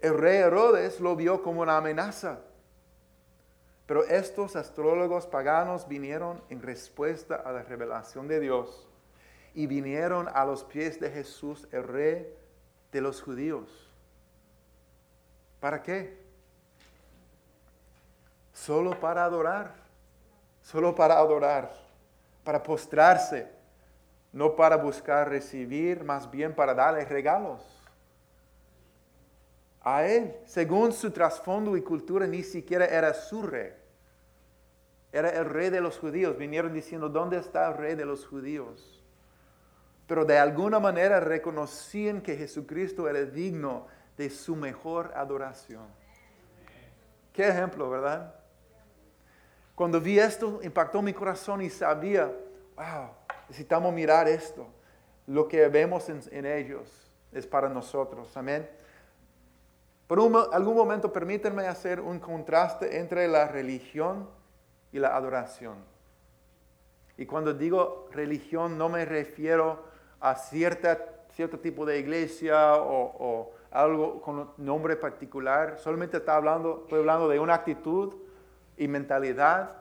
El 0.00 0.16
rey 0.16 0.36
Herodes 0.36 1.00
lo 1.00 1.16
vio 1.16 1.42
como 1.42 1.62
una 1.62 1.76
amenaza. 1.76 2.40
Pero 3.86 4.04
estos 4.04 4.54
astrólogos 4.54 5.26
paganos 5.26 5.88
vinieron 5.88 6.42
en 6.50 6.62
respuesta 6.62 7.36
a 7.36 7.52
la 7.52 7.62
revelación 7.62 8.28
de 8.28 8.38
Dios 8.38 8.86
y 9.54 9.66
vinieron 9.66 10.28
a 10.32 10.44
los 10.44 10.62
pies 10.62 11.00
de 11.00 11.10
Jesús, 11.10 11.66
el 11.72 11.84
rey 11.84 12.32
de 12.92 13.00
los 13.00 13.22
judíos. 13.22 13.90
¿Para 15.58 15.82
qué? 15.82 16.27
Solo 18.64 18.98
para 18.98 19.24
adorar, 19.24 19.72
solo 20.62 20.94
para 20.94 21.16
adorar, 21.16 21.72
para 22.44 22.62
postrarse, 22.62 23.48
no 24.32 24.56
para 24.56 24.76
buscar 24.76 25.28
recibir, 25.28 26.02
más 26.04 26.30
bien 26.30 26.54
para 26.54 26.74
darle 26.74 27.04
regalos 27.04 27.62
a 29.80 30.04
él. 30.04 30.34
Según 30.44 30.92
su 30.92 31.12
trasfondo 31.12 31.76
y 31.76 31.82
cultura, 31.82 32.26
ni 32.26 32.42
siquiera 32.42 32.84
era 32.84 33.14
su 33.14 33.42
rey. 33.42 33.72
Era 35.12 35.30
el 35.30 35.46
rey 35.46 35.70
de 35.70 35.80
los 35.80 35.98
judíos. 35.98 36.36
Vinieron 36.36 36.74
diciendo, 36.74 37.08
¿dónde 37.08 37.38
está 37.38 37.68
el 37.68 37.74
rey 37.74 37.94
de 37.94 38.04
los 38.04 38.26
judíos? 38.26 39.02
Pero 40.06 40.24
de 40.24 40.36
alguna 40.36 40.80
manera 40.80 41.20
reconocían 41.20 42.20
que 42.20 42.36
Jesucristo 42.36 43.08
era 43.08 43.22
digno 43.22 43.86
de 44.16 44.28
su 44.28 44.56
mejor 44.56 45.12
adoración. 45.14 45.86
Qué 47.32 47.48
ejemplo, 47.48 47.88
¿verdad? 47.88 48.37
Cuando 49.78 50.00
vi 50.00 50.18
esto, 50.18 50.58
impactó 50.64 51.00
mi 51.02 51.12
corazón 51.12 51.62
y 51.62 51.70
sabía, 51.70 52.32
wow, 52.74 53.10
necesitamos 53.48 53.94
mirar 53.94 54.26
esto. 54.26 54.66
Lo 55.28 55.46
que 55.46 55.68
vemos 55.68 56.08
en, 56.08 56.20
en 56.32 56.46
ellos 56.46 57.08
es 57.30 57.46
para 57.46 57.68
nosotros. 57.68 58.36
Amén. 58.36 58.68
Por 60.08 60.18
algún 60.52 60.76
momento 60.76 61.12
permítanme 61.12 61.68
hacer 61.68 62.00
un 62.00 62.18
contraste 62.18 62.98
entre 62.98 63.28
la 63.28 63.46
religión 63.46 64.28
y 64.90 64.98
la 64.98 65.14
adoración. 65.14 65.76
Y 67.16 67.24
cuando 67.24 67.54
digo 67.54 68.08
religión 68.10 68.76
no 68.78 68.88
me 68.88 69.04
refiero 69.04 69.84
a 70.18 70.34
cierta, 70.34 70.98
cierto 71.30 71.60
tipo 71.60 71.86
de 71.86 72.00
iglesia 72.00 72.74
o, 72.74 73.52
algo 73.70 74.20
con 74.22 74.38
un 74.40 74.50
nombre 74.56 74.96
particular. 74.96 75.78
Solamente 75.78 76.16
está 76.16 76.34
hablando, 76.34 76.80
estoy 76.82 76.98
hablando 76.98 77.28
de 77.28 77.38
una 77.38 77.54
actitud 77.54 78.26
y 78.78 78.88
mentalidad 78.88 79.72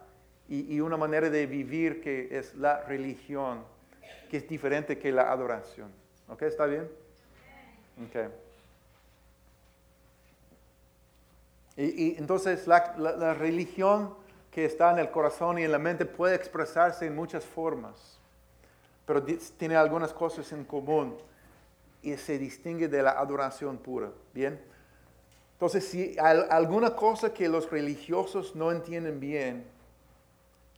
y, 0.49 0.75
y, 0.75 0.81
una 0.81 0.97
manera 0.97 1.29
de 1.29 1.45
vivir 1.45 2.01
que 2.01 2.29
es 2.31 2.55
la 2.55 2.81
religión, 2.83 3.63
que 4.29 4.37
es 4.37 4.47
diferente 4.47 4.97
que 4.97 5.11
la 5.11 5.31
adoración. 5.31 5.91
¿Ok? 6.27 6.43
¿Está 6.43 6.65
bien? 6.65 6.89
Okay. 8.07 8.27
Y, 11.77 12.17
entonces 12.17 12.65
la, 12.65 13.35
religión 13.35 14.15
que 14.51 14.65
está 14.65 14.91
en 14.91 14.97
el 14.97 15.11
corazón 15.11 15.59
y 15.59 15.63
en 15.63 15.71
la 15.71 15.77
mente 15.77 16.05
puede 16.05 16.35
expresarse 16.35 17.05
en 17.05 17.15
muchas 17.15 17.45
formas, 17.45 18.19
pero 19.05 19.23
tiene 19.23 19.75
algunas 19.75 20.11
cosas 20.11 20.51
en 20.51 20.65
común 20.65 21.15
y 22.01 22.17
se 22.17 22.39
distingue 22.39 22.87
de 22.87 23.03
la 23.03 23.11
adoración 23.11 23.77
pura. 23.77 24.09
Bien. 24.33 24.59
Entonces, 25.57 25.87
si 25.87 26.15
hay 26.19 26.45
alguna 26.51 26.95
cosa 26.95 27.33
que 27.33 27.49
los 27.49 27.71
religiosos 27.71 28.55
no 28.55 28.71
entienden 28.71 29.19
bien, 29.19 29.65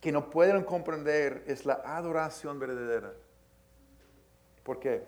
que 0.00 0.10
no 0.10 0.30
pueden 0.30 0.64
comprender, 0.64 1.44
es 1.46 1.66
la 1.66 1.82
adoración 1.84 2.58
verdadera. 2.58 3.12
¿Por 4.64 4.80
qué? 4.80 5.04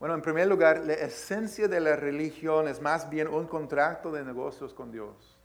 Bueno, 0.00 0.14
en 0.14 0.22
primer 0.22 0.46
lugar, 0.46 0.86
la 0.86 0.94
esencia 0.94 1.68
de 1.68 1.78
la 1.80 1.96
religión 1.96 2.66
es 2.66 2.80
más 2.80 3.10
bien 3.10 3.28
un 3.28 3.46
contrato 3.46 4.10
de 4.10 4.24
negocios 4.24 4.72
con 4.72 4.90
Dios. 4.90 5.38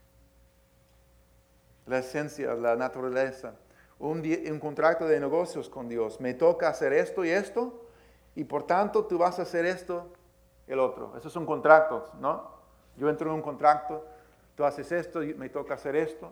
La 1.87 1.99
esencia, 1.99 2.53
la 2.53 2.77
naturaleza. 2.77 3.55
Un, 3.99 4.19
un, 4.19 4.59
contrato 4.61 5.05
de 5.05 5.19
negocios 5.19 5.67
con 5.67 5.89
Dios. 5.89 6.21
Me 6.21 6.33
toca 6.33 6.69
hacer 6.69 6.93
esto 6.93 7.25
y 7.25 7.29
esto, 7.29 7.85
y 8.35 8.45
por 8.45 8.65
tanto 8.65 9.05
tú 9.05 9.17
vas 9.17 9.37
a 9.37 9.41
hacer 9.41 9.65
esto, 9.65 10.13
el 10.73 10.79
otro. 10.79 11.15
Esos 11.17 11.31
son 11.31 11.45
contratos, 11.45 12.13
¿no? 12.15 12.49
Yo 12.97 13.09
entro 13.09 13.29
en 13.29 13.35
un 13.35 13.41
contrato, 13.41 14.05
tú 14.55 14.63
haces 14.65 14.91
esto, 14.91 15.23
y 15.23 15.33
me 15.33 15.49
toca 15.49 15.75
hacer 15.75 15.95
esto. 15.95 16.31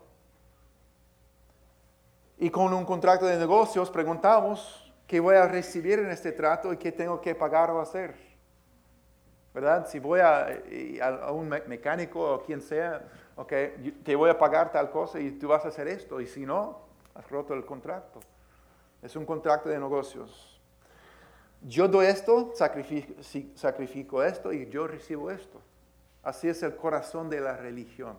Y 2.37 2.49
con 2.49 2.73
un 2.73 2.85
contrato 2.85 3.25
de 3.25 3.37
negocios 3.37 3.89
preguntamos, 3.89 4.89
¿Qué 5.09 5.19
voy 5.19 5.37
a 5.37 5.47
recibir 5.47 5.97
en 5.97 6.11
este 6.11 6.31
trato 6.31 6.71
y 6.71 6.77
qué 6.77 6.91
tengo 6.91 7.19
que 7.19 7.33
pagar 7.33 7.71
o 7.71 7.81
hacer. 7.81 8.15
¿Verdad? 9.55 9.87
Si 9.87 9.97
voy 9.97 10.19
a, 10.19 10.61
a 11.01 11.31
un 11.31 11.49
mecánico 11.49 12.35
o 12.35 12.43
quien 12.43 12.61
sea, 12.61 13.09
ok, 13.35 13.53
te 14.03 14.15
voy 14.15 14.29
a 14.29 14.37
pagar 14.37 14.71
tal 14.71 14.91
cosa 14.91 15.19
y 15.19 15.31
tú 15.31 15.47
vas 15.47 15.65
a 15.65 15.69
hacer 15.69 15.87
esto. 15.87 16.21
Y 16.21 16.27
si 16.27 16.45
no, 16.45 16.81
has 17.15 17.27
roto 17.27 17.55
el 17.55 17.65
contrato. 17.65 18.19
Es 19.01 19.15
un 19.15 19.25
contrato 19.25 19.67
de 19.67 19.79
negocios. 19.79 20.48
Yo 21.61 21.87
doy 21.87 22.05
esto, 22.05 22.53
sacrifico, 22.55 24.23
esto 24.23 24.53
y 24.53 24.69
yo 24.69 24.87
recibo 24.87 25.29
esto. 25.29 25.61
Así 26.23 26.47
es 26.47 26.63
el 26.63 26.75
corazón 26.75 27.29
de 27.29 27.41
la 27.41 27.57
religión. 27.57 28.17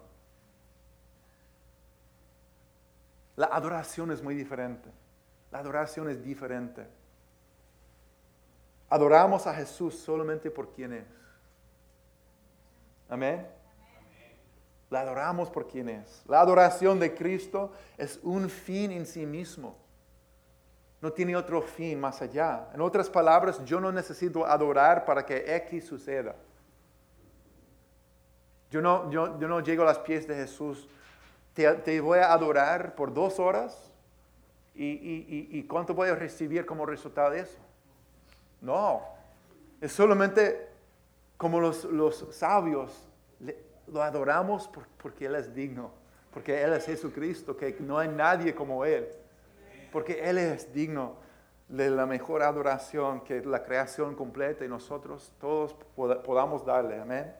La 3.37 3.47
adoración 3.47 4.11
es 4.11 4.23
muy 4.23 4.35
diferente. 4.35 4.90
La 5.50 5.61
adoración 5.61 6.11
es 6.11 6.23
diferente. 6.23 6.87
Adoramos 8.90 9.47
a 9.47 9.54
Jesús 9.54 9.94
solamente 9.94 10.50
por 10.50 10.73
quien 10.73 10.92
es. 10.92 11.06
Amén. 13.09 13.47
La 14.90 15.00
adoramos 15.00 15.49
por 15.50 15.66
quien 15.68 15.88
es. 15.88 16.23
La 16.26 16.40
adoración 16.40 16.99
de 16.99 17.14
Cristo 17.14 17.73
es 17.97 18.18
un 18.23 18.50
fin 18.50 18.90
en 18.90 19.06
sí 19.06 19.25
mismo. 19.25 19.76
No 21.00 21.12
tiene 21.12 21.35
otro 21.35 21.62
fin 21.62 21.99
más 21.99 22.21
allá. 22.21 22.69
En 22.75 22.80
otras 22.80 23.09
palabras, 23.09 23.64
yo 23.64 23.80
no 23.80 23.90
necesito 23.90 24.45
adorar 24.47 25.04
para 25.04 25.25
que 25.25 25.57
X 25.57 25.87
suceda. 25.87 26.35
Yo 28.71 28.80
no, 28.80 29.11
yo, 29.11 29.28
no 29.28 29.61
llego 29.61 29.83
a 29.83 29.87
los 29.87 29.99
pies 29.99 30.28
de 30.28 30.35
Jesús. 30.35 30.88
te 31.54 32.00
voy 32.00 32.19
a 32.19 32.33
adorar 32.33 32.95
por 32.95 33.12
dos 33.12 33.40
horas 33.40 33.90
¿Y, 34.83 35.62
cuánto 35.64 35.95
voy 35.95 36.09
a 36.09 36.14
recibir 36.14 36.64
como 36.64 36.87
resultado 36.87 37.30
de 37.30 37.40
eso? 37.40 37.59
No, 38.62 39.02
es 39.80 39.92
solamente 39.92 40.69
como 41.37 41.61
los, 41.61 41.87
sabios, 42.30 43.07
lo 43.87 44.02
adoramos 44.02 44.71
porque 45.02 45.26
Él 45.26 45.35
es 45.35 45.54
digno, 45.54 45.90
porque 46.33 46.62
Él 46.62 46.73
es 46.73 46.87
Jesucristo, 46.87 47.57
que 47.57 47.76
no 47.80 47.99
hay 47.99 48.09
nadie 48.09 48.54
como 48.54 48.85
Él, 48.85 49.07
porque 49.92 50.28
Él 50.28 50.38
es 50.38 50.73
digno 50.73 51.16
de 51.68 51.88
la 51.88 52.04
mejor 52.04 52.42
adoración 52.42 53.20
que 53.20 53.42
la 53.42 53.62
creación 53.62 54.14
completa 54.14 54.64
y 54.64 54.68
nosotros 54.68 55.32
todos 55.40 55.75
podamos 55.94 56.64
darle. 56.64 57.00
Amén. 57.00 57.32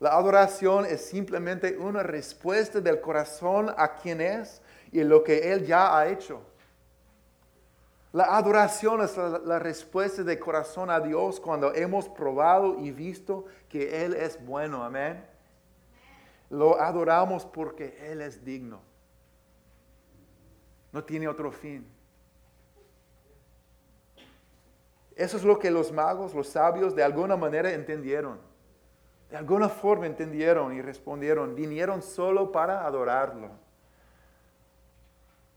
La 0.00 0.10
adoración 0.10 0.86
es 0.86 1.06
simplemente 1.06 1.76
una 1.76 2.04
respuesta 2.04 2.80
del 2.80 3.00
corazón 3.00 3.74
a 3.76 3.96
quien 3.96 4.20
es 4.20 4.62
y 4.92 5.02
lo 5.02 5.24
que 5.24 5.52
Él 5.52 5.66
ya 5.66 5.98
ha 5.98 6.08
hecho. 6.08 6.40
La 8.12 8.36
adoración 8.36 9.02
es 9.02 9.16
la, 9.16 9.58
respuesta 9.58 10.22
de 10.22 10.38
corazón 10.38 10.88
a 10.88 11.00
Dios 11.00 11.40
cuando 11.40 11.74
hemos 11.74 12.08
probado 12.08 12.78
y 12.78 12.90
visto 12.90 13.44
que 13.68 14.04
Él 14.04 14.14
es 14.14 14.42
bueno. 14.46 14.84
Amén. 14.84 15.22
Lo 16.48 16.80
adoramos 16.80 17.44
porque 17.44 17.98
Él 18.10 18.22
es 18.22 18.44
digno. 18.44 18.80
No 20.92 21.04
tiene 21.04 21.28
otro 21.28 21.52
fin. 21.52 21.86
Eso 25.14 25.36
es 25.36 25.44
lo 25.44 25.58
que 25.58 25.70
los 25.70 25.90
magos, 25.90 26.34
los 26.34 26.48
sabios, 26.48 26.94
de 26.94 27.02
alguna 27.02 27.36
manera 27.36 27.72
entendieron. 27.72 28.38
De 29.30 29.36
alguna 29.36 29.68
forma 29.68 30.06
entendieron 30.06 30.74
y 30.74 30.80
respondieron. 30.80 31.54
Vinieron 31.54 32.02
solo 32.02 32.52
para 32.52 32.86
adorarlo. 32.86 33.50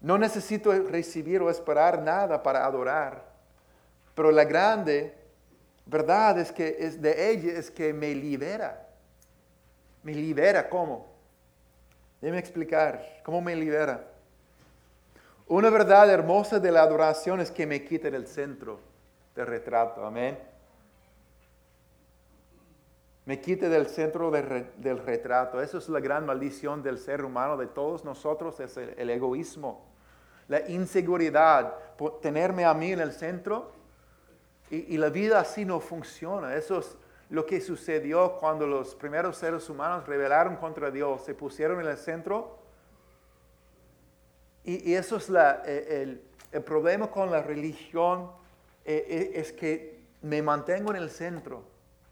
No 0.02 0.18
necesito 0.18 0.72
recibir 0.72 1.42
o 1.42 1.50
esperar 1.50 2.02
nada 2.02 2.42
para 2.42 2.66
adorar, 2.66 3.24
pero 4.16 4.32
la 4.32 4.46
grande 4.46 5.16
verdad 5.86 6.40
es 6.40 6.52
que 6.52 6.76
es 6.80 7.00
de 7.00 7.30
ella 7.32 7.60
es 7.60 7.70
que 7.70 7.94
me 7.94 8.16
libera. 8.16 8.88
Me 10.02 10.16
libera 10.16 10.68
cómo? 10.68 11.14
Déjeme 12.20 12.40
explicar 12.40 13.22
cómo 13.24 13.42
me 13.42 13.56
libera. 13.56 14.11
Una 15.52 15.70
verdad 15.70 16.10
hermosa 16.10 16.62
de 16.62 16.72
la 16.72 16.82
adoración 16.82 17.42
es 17.42 17.52
que 17.52 17.68
me 17.68 17.84
quita 17.84 18.10
del 18.10 18.26
centro 18.26 18.80
del 19.36 19.46
retrato. 19.48 20.06
Amén. 20.06 20.40
Me 23.26 23.42
quite 23.42 23.68
del 23.68 23.88
centro 23.88 24.32
del 24.32 24.98
retrato. 25.00 25.62
Eso 25.62 25.80
es 25.80 25.90
la 25.90 26.00
gran 26.00 26.26
maldición 26.26 26.82
del 26.82 26.98
ser 26.98 27.26
humano, 27.26 27.58
de 27.58 27.68
todos 27.68 28.06
nosotros, 28.06 28.62
es 28.62 28.78
el, 28.78 29.10
egoísmo, 29.10 29.84
la 30.48 30.70
inseguridad, 30.70 31.76
tenerme 32.22 32.64
a 32.64 32.74
mí 32.74 32.94
en 32.94 33.02
el 33.02 33.12
centro 33.12 33.74
y, 34.70 34.98
la 34.98 35.10
vida 35.10 35.42
así 35.42 35.66
no 35.66 35.82
funciona. 35.82 36.56
Eso 36.56 36.80
es 36.80 36.96
lo 37.30 37.46
que 37.46 37.60
sucedió 37.60 38.38
cuando 38.40 38.66
los 38.66 38.96
primeros 38.96 39.36
seres 39.36 39.70
humanos 39.70 40.08
rebelaron 40.08 40.56
contra 40.56 40.90
Dios, 40.90 41.26
se 41.26 41.36
pusieron 41.36 41.82
en 41.82 41.88
el 41.88 41.98
centro. 41.98 42.61
Y, 44.64 44.94
eso 44.94 45.18
es 45.18 45.30
la, 45.30 45.64
e, 45.66 46.20
el, 46.52 46.62
problema 46.64 47.10
con 47.10 47.32
la 47.32 47.42
religión, 47.42 48.32
e, 48.86 49.32
e, 49.36 49.40
es 49.40 49.52
que 49.52 50.02
me 50.22 50.42
mantengo 50.42 50.92
en 50.92 50.98
el 50.98 51.10
centro. 51.10 51.64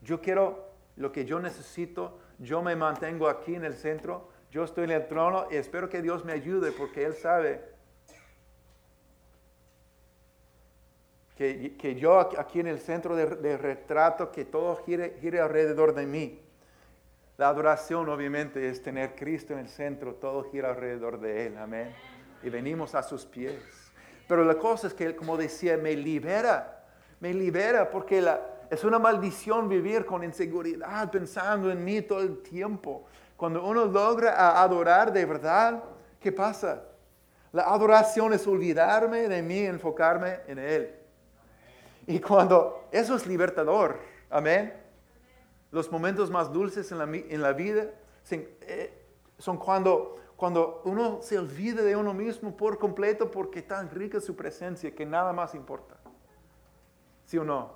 Yo 0.01 0.21
quiero 0.21 0.69
lo 0.95 1.11
que 1.11 1.25
yo 1.25 1.39
necesito, 1.39 2.19
yo 2.39 2.61
me 2.61 2.75
mantengo 2.75 3.27
aquí 3.27 3.55
en 3.55 3.65
el 3.65 3.73
centro, 3.73 4.29
yo 4.51 4.63
estoy 4.63 4.85
en 4.85 4.91
el 4.91 5.07
trono 5.07 5.47
y 5.51 5.55
espero 5.55 5.89
que 5.89 6.01
Dios 6.01 6.25
me 6.25 6.33
ayude 6.33 6.71
porque 6.71 7.05
Él 7.05 7.13
sabe 7.13 7.61
que, 11.35 11.77
que 11.77 11.95
yo 11.95 12.19
aquí 12.19 12.59
en 12.59 12.67
el 12.67 12.79
centro 12.79 13.15
de, 13.15 13.57
retrato, 13.57 14.31
que 14.31 14.43
todo 14.43 14.75
gire, 14.85 15.17
gire 15.21 15.39
alrededor 15.39 15.93
de 15.93 16.05
mí. 16.05 16.41
La 17.37 17.47
adoración 17.47 18.09
obviamente 18.09 18.67
es 18.67 18.83
tener 18.83 19.15
Cristo 19.15 19.53
en 19.53 19.59
el 19.59 19.69
centro, 19.69 20.15
todo 20.15 20.43
gira 20.51 20.71
alrededor 20.71 21.19
de 21.21 21.47
Él, 21.47 21.57
amén. 21.57 21.95
Y 22.43 22.49
venimos 22.49 22.95
a 22.95 23.03
sus 23.03 23.25
pies. 23.25 23.61
Pero 24.27 24.43
la 24.43 24.55
cosa 24.55 24.87
es 24.87 24.93
que, 24.93 25.15
como 25.15 25.37
decía, 25.37 25.77
me 25.77 25.95
libera, 25.95 26.85
me 27.19 27.33
libera 27.33 27.89
porque 27.89 28.21
la, 28.21 28.39
es 28.69 28.83
una 28.83 28.99
maldición 28.99 29.67
vivir 29.67 30.05
con 30.05 30.23
inseguridad, 30.23 31.09
pensando 31.09 31.71
en 31.71 31.83
mí 31.83 32.01
todo 32.01 32.21
el 32.21 32.41
tiempo. 32.41 33.05
Cuando 33.35 33.65
uno 33.65 33.85
logra 33.85 34.61
adorar 34.61 35.11
de 35.11 35.25
verdad, 35.25 35.83
¿qué 36.19 36.31
pasa? 36.31 36.83
La 37.51 37.63
adoración 37.63 38.33
es 38.33 38.45
olvidarme 38.45 39.27
de 39.27 39.41
mí, 39.41 39.59
enfocarme 39.59 40.41
en 40.47 40.59
Él. 40.59 40.95
Y 42.05 42.19
cuando 42.19 42.87
eso 42.91 43.15
es 43.15 43.25
libertador, 43.25 43.99
amén. 44.29 44.73
Los 45.71 45.91
momentos 45.91 46.29
más 46.29 46.51
dulces 46.51 46.91
en 46.91 46.97
la, 47.41 47.53
vida 47.53 47.85
eh, 48.31 48.93
son 49.37 49.57
cuando, 49.57 50.15
cuando 50.39 50.81
uno 50.85 51.19
se 51.21 51.37
olvida 51.37 51.83
de 51.83 51.97
uno 51.97 52.13
mismo 52.13 52.55
por 52.55 52.79
completo 52.79 53.29
porque 53.29 53.61
tan 53.61 53.89
rica 53.89 54.21
su 54.21 54.37
presencia 54.37 54.95
que 54.95 55.05
nada 55.05 55.33
más 55.33 55.53
importa. 55.53 55.97
¿Sí 57.25 57.37
o 57.37 57.43
no? 57.43 57.73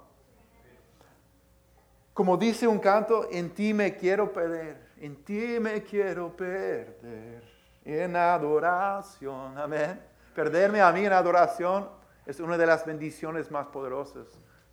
Como 2.13 2.37
dice 2.37 2.65
un 2.65 2.79
canto, 2.79 3.27
en 3.29 3.49
ti 3.49 3.73
me 3.73 3.97
quiero 3.97 4.31
perder, 4.31 4.77
en 4.95 5.25
ti 5.25 5.57
me 5.59 5.83
quiero 5.83 6.33
perder, 6.37 7.43
en 7.83 8.15
adoración, 8.15 9.57
amén. 9.57 9.99
Perderme 10.33 10.79
a 10.79 10.89
mí 10.93 11.05
en 11.05 11.11
adoración 11.11 11.89
es 12.25 12.39
una 12.39 12.57
de 12.57 12.65
las 12.65 12.85
bendiciones 12.85 13.51
más 13.51 13.67
poderosas 13.67 14.25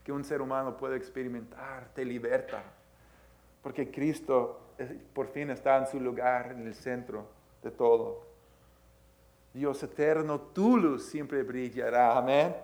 que 0.05 0.13
un 0.13 0.23
ser 0.23 0.41
humano 0.41 0.77
puede 0.77 0.97
experimentar, 0.97 1.89
te 1.93 2.05
liberta, 2.05 2.63
porque 3.61 3.91
Cristo 3.91 4.75
por 5.13 5.27
fin 5.27 5.51
está 5.51 5.77
en 5.79 5.89
su 5.89 5.99
lugar, 5.99 6.53
en 6.53 6.69
el 6.69 6.75
centro 6.77 7.40
de 7.63 7.71
todo. 7.71 8.31
Dios 9.53 9.83
eterno, 9.83 10.41
tu 10.41 10.77
luz 10.77 11.07
siempre 11.07 11.43
brillará, 11.43 12.17
amén. 12.17 12.55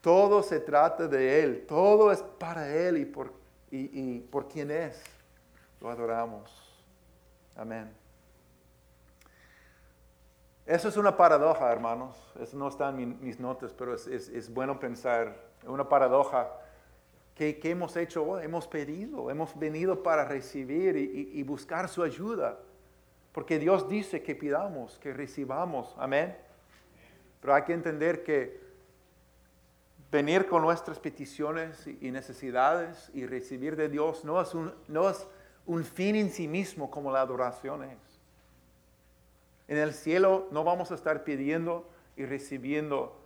Todo 0.00 0.42
se 0.42 0.60
trata 0.60 1.06
de 1.06 1.42
Él, 1.42 1.64
todo 1.66 2.10
es 2.12 2.22
para 2.22 2.68
Él 2.68 2.98
y 2.98 3.04
por, 3.04 3.32
y, 3.70 4.18
por 4.18 4.48
quien 4.48 4.70
es. 4.70 5.02
Lo 5.80 5.90
adoramos. 5.90 6.50
Amén. 7.56 7.90
Eso 10.66 10.88
es 10.88 10.96
una 10.96 11.16
paradoja, 11.16 11.70
hermanos. 11.72 12.16
Eso 12.40 12.56
no 12.56 12.68
está 12.68 12.90
en 12.90 13.20
mis 13.22 13.40
notas, 13.40 13.72
pero 13.72 13.94
es, 13.94 14.52
bueno 14.52 14.78
pensar. 14.78 15.34
Una 15.66 15.88
paradoja. 15.88 16.50
¿Qué, 17.34 17.58
hemos 17.64 17.96
hecho 17.96 18.24
hoy? 18.24 18.44
Hemos 18.44 18.68
pedido, 18.68 19.30
hemos 19.30 19.58
venido 19.58 20.02
para 20.02 20.24
recibir 20.24 20.96
y, 20.96 21.30
y, 21.32 21.42
buscar 21.42 21.88
su 21.88 22.02
ayuda. 22.02 22.58
Porque 23.32 23.58
Dios 23.58 23.88
dice 23.88 24.22
que 24.22 24.34
pidamos, 24.34 24.98
que 24.98 25.12
recibamos. 25.12 25.94
Amén. 25.98 26.36
Pero 27.40 27.54
hay 27.54 27.62
que 27.62 27.72
entender 27.72 28.22
que 28.22 28.60
venir 30.10 30.46
con 30.46 30.62
nuestras 30.62 31.00
peticiones 31.00 31.86
y 31.86 32.10
necesidades 32.10 33.10
y 33.14 33.26
recibir 33.26 33.76
de 33.76 33.88
Dios 33.88 34.24
no 34.24 34.40
es 34.40 34.54
un, 34.54 34.74
no 34.86 35.08
es 35.08 35.26
un 35.66 35.84
fin 35.84 36.16
en 36.16 36.30
sí 36.30 36.46
mismo 36.46 36.90
como 36.90 37.10
la 37.10 37.22
adoración 37.22 37.84
es. 37.84 38.20
En 39.68 39.78
el 39.78 39.94
cielo 39.94 40.48
no 40.50 40.64
vamos 40.64 40.90
a 40.92 40.94
estar 40.94 41.24
pidiendo 41.24 41.88
y 42.16 42.26
recibiendo 42.26 43.18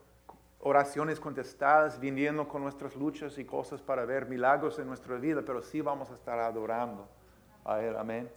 oraciones 0.61 1.19
contestadas, 1.19 1.99
viniendo 1.99 2.47
con 2.47 2.63
nuestras 2.63 2.95
luchas 2.95 3.37
y 3.39 3.45
cosas 3.45 3.83
para 3.83 4.05
ver 4.05 4.27
milagros 4.27 4.79
en 4.79 4.87
nuestra 4.87 5.17
vida, 5.17 5.43
pero 5.45 5.63
sí 5.63 5.81
vamos 5.81 6.11
a 6.11 6.15
estar 6.15 6.39
adorando 6.39 7.09
a 7.65 7.81
Él. 7.81 7.97
Amén. 7.97 8.31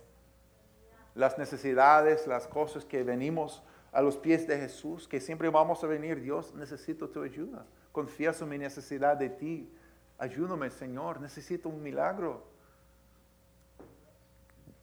Las 1.15 1.37
necesidades, 1.37 2.27
las 2.27 2.47
cosas 2.47 2.85
que 2.85 3.03
venimos 3.03 3.63
a 3.91 4.01
los 4.01 4.17
pies 4.17 4.47
de 4.47 4.57
Jesús, 4.57 5.07
que 5.07 5.19
siempre 5.19 5.49
vamos 5.49 5.83
a 5.83 5.87
venir, 5.87 6.21
Dios, 6.21 6.53
necesito 6.53 7.09
tu 7.09 7.23
ayuda 7.23 7.65
confieso 7.91 8.45
mi 8.45 8.57
necesidad 8.57 9.17
de 9.17 9.29
ti. 9.29 9.69
Ayúdame, 10.17 10.69
Señor, 10.69 11.19
necesito 11.21 11.69
un 11.69 11.81
milagro. 11.81 12.43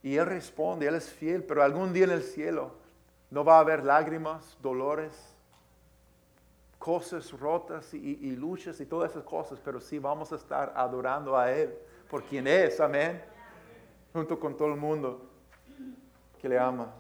Y 0.03 0.17
Él 0.17 0.27
responde, 0.27 0.87
Él 0.87 0.95
es 0.95 1.09
fiel, 1.09 1.43
pero 1.43 1.63
algún 1.63 1.93
día 1.93 2.05
en 2.05 2.11
el 2.11 2.23
cielo 2.23 2.73
no 3.31 3.45
va 3.45 3.57
a 3.57 3.61
haber 3.61 3.85
lágrimas, 3.85 4.57
dolores, 4.63 5.13
cosas 6.79 7.33
rotas 7.33 7.93
y, 7.95 8.37
luchas 8.37 8.81
y 8.81 8.87
todas 8.87 9.11
esas 9.11 9.25
cosas, 9.25 9.59
pero 9.65 9.81
sí 9.81 9.99
vamos 9.99 10.33
a 10.33 10.37
estar 10.37 10.73
adorando 10.77 11.37
a 11.37 11.51
Él 11.51 11.75
por 12.09 12.23
quien 12.23 12.47
es, 12.47 12.79
amén, 12.81 13.21
junto 14.13 14.39
con 14.39 14.57
todo 14.57 14.69
el 14.69 14.77
mundo 14.77 15.29
que 16.41 16.49
le 16.49 16.59
ama. 16.59 16.93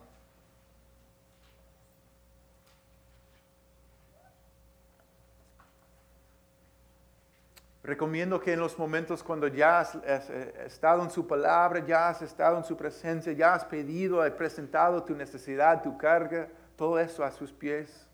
Recomiendo 7.86 8.40
que 8.40 8.52
en 8.52 8.58
los 8.58 8.76
momentos 8.76 9.22
cuando 9.22 9.46
ya 9.46 9.78
has, 9.78 9.94
eh, 9.94 10.64
estado 10.66 11.04
en 11.04 11.10
su 11.10 11.24
palabra, 11.24 11.78
ya 11.86 12.08
has 12.08 12.20
estado 12.20 12.56
en 12.56 12.64
su 12.64 12.76
presencia, 12.76 13.32
ya 13.32 13.54
has 13.54 13.64
pedido, 13.64 14.20
has 14.20 14.32
presentado 14.32 15.04
tu 15.04 15.14
necesidad, 15.14 15.84
tu 15.84 15.96
carga, 15.96 16.48
todo 16.74 16.98
eso 16.98 17.22
a 17.22 17.30
sus 17.30 17.52
pies, 17.52 18.04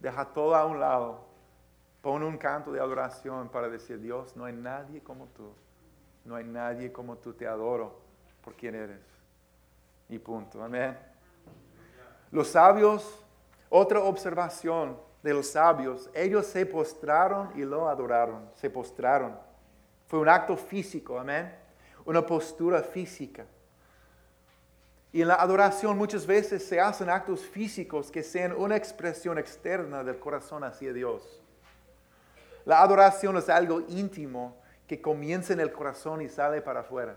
deja 0.00 0.24
todo 0.24 0.54
a 0.54 0.64
un 0.64 0.80
lado. 0.80 1.26
Pon 2.00 2.22
un 2.22 2.38
canto 2.38 2.72
de 2.72 2.80
adoración 2.80 3.50
para 3.50 3.68
decir, 3.68 4.00
Dios, 4.00 4.34
no 4.34 4.46
hay 4.46 4.54
nadie 4.54 5.02
como 5.02 5.26
tú. 5.26 5.52
No 6.24 6.34
hay 6.34 6.44
nadie 6.44 6.90
como 6.90 7.16
tú, 7.16 7.34
te 7.34 7.46
adoro 7.46 8.00
por 8.42 8.54
quien 8.54 8.76
eres. 8.76 9.15
Y 10.08 10.18
punto. 10.18 10.62
Amén. 10.62 10.96
Los 12.30 12.48
sabios, 12.48 13.24
otra 13.68 14.00
observación, 14.00 14.96
de 15.26 15.34
los 15.34 15.48
sabios, 15.48 16.08
ellos 16.14 16.46
se 16.46 16.64
postraron 16.64 17.50
y 17.56 17.64
lo 17.64 17.88
adoraron, 17.88 18.48
se 18.54 18.70
postraron. 18.70 19.36
Fue 20.06 20.20
un 20.20 20.28
acto 20.28 20.56
físico, 20.56 21.18
amén. 21.18 21.52
Una 22.04 22.24
postura 22.24 22.80
física. 22.80 23.44
Y 25.12 25.22
en 25.22 25.28
la 25.28 25.34
adoración 25.34 25.98
muchas 25.98 26.26
veces 26.26 26.64
se 26.64 26.80
hacen 26.80 27.10
actos 27.10 27.40
físicos 27.40 28.08
que 28.12 28.22
sean 28.22 28.52
una 28.52 28.76
expresión 28.76 29.36
externa 29.36 30.04
del 30.04 30.20
corazón 30.20 30.62
hacia 30.62 30.92
Dios. 30.92 31.42
La 32.64 32.80
adoración 32.80 33.36
es 33.36 33.48
algo 33.48 33.80
íntimo 33.88 34.56
que 34.86 35.00
comienza 35.00 35.52
en 35.52 35.58
el 35.60 35.72
corazón 35.72 36.22
y 36.22 36.28
sale 36.28 36.62
para 36.62 36.80
afuera. 36.80 37.16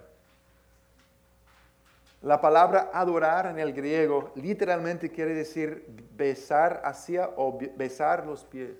La 2.21 2.41
palabra 2.41 2.89
adorar 2.93 3.47
en 3.47 3.59
el 3.59 3.73
griego 3.73 4.31
literalmente 4.35 5.09
quiere 5.09 5.33
decir 5.33 5.85
besar 6.15 6.81
hacia 6.83 7.29
o 7.37 7.57
besar 7.77 8.25
los 8.25 8.43
pies. 8.43 8.75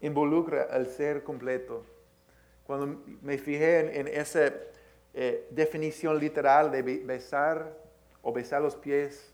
Involucra 0.00 0.68
al 0.70 0.86
ser 0.86 1.22
completo. 1.22 1.84
Cuando 2.66 3.02
me 3.20 3.36
fijé 3.36 4.00
en, 4.00 4.08
esa 4.08 4.50
eh, 5.12 5.46
definición 5.50 6.18
literal 6.18 6.70
de 6.70 6.82
besar 6.82 7.76
o 8.22 8.32
besar 8.32 8.62
los 8.62 8.76
pies, 8.76 9.30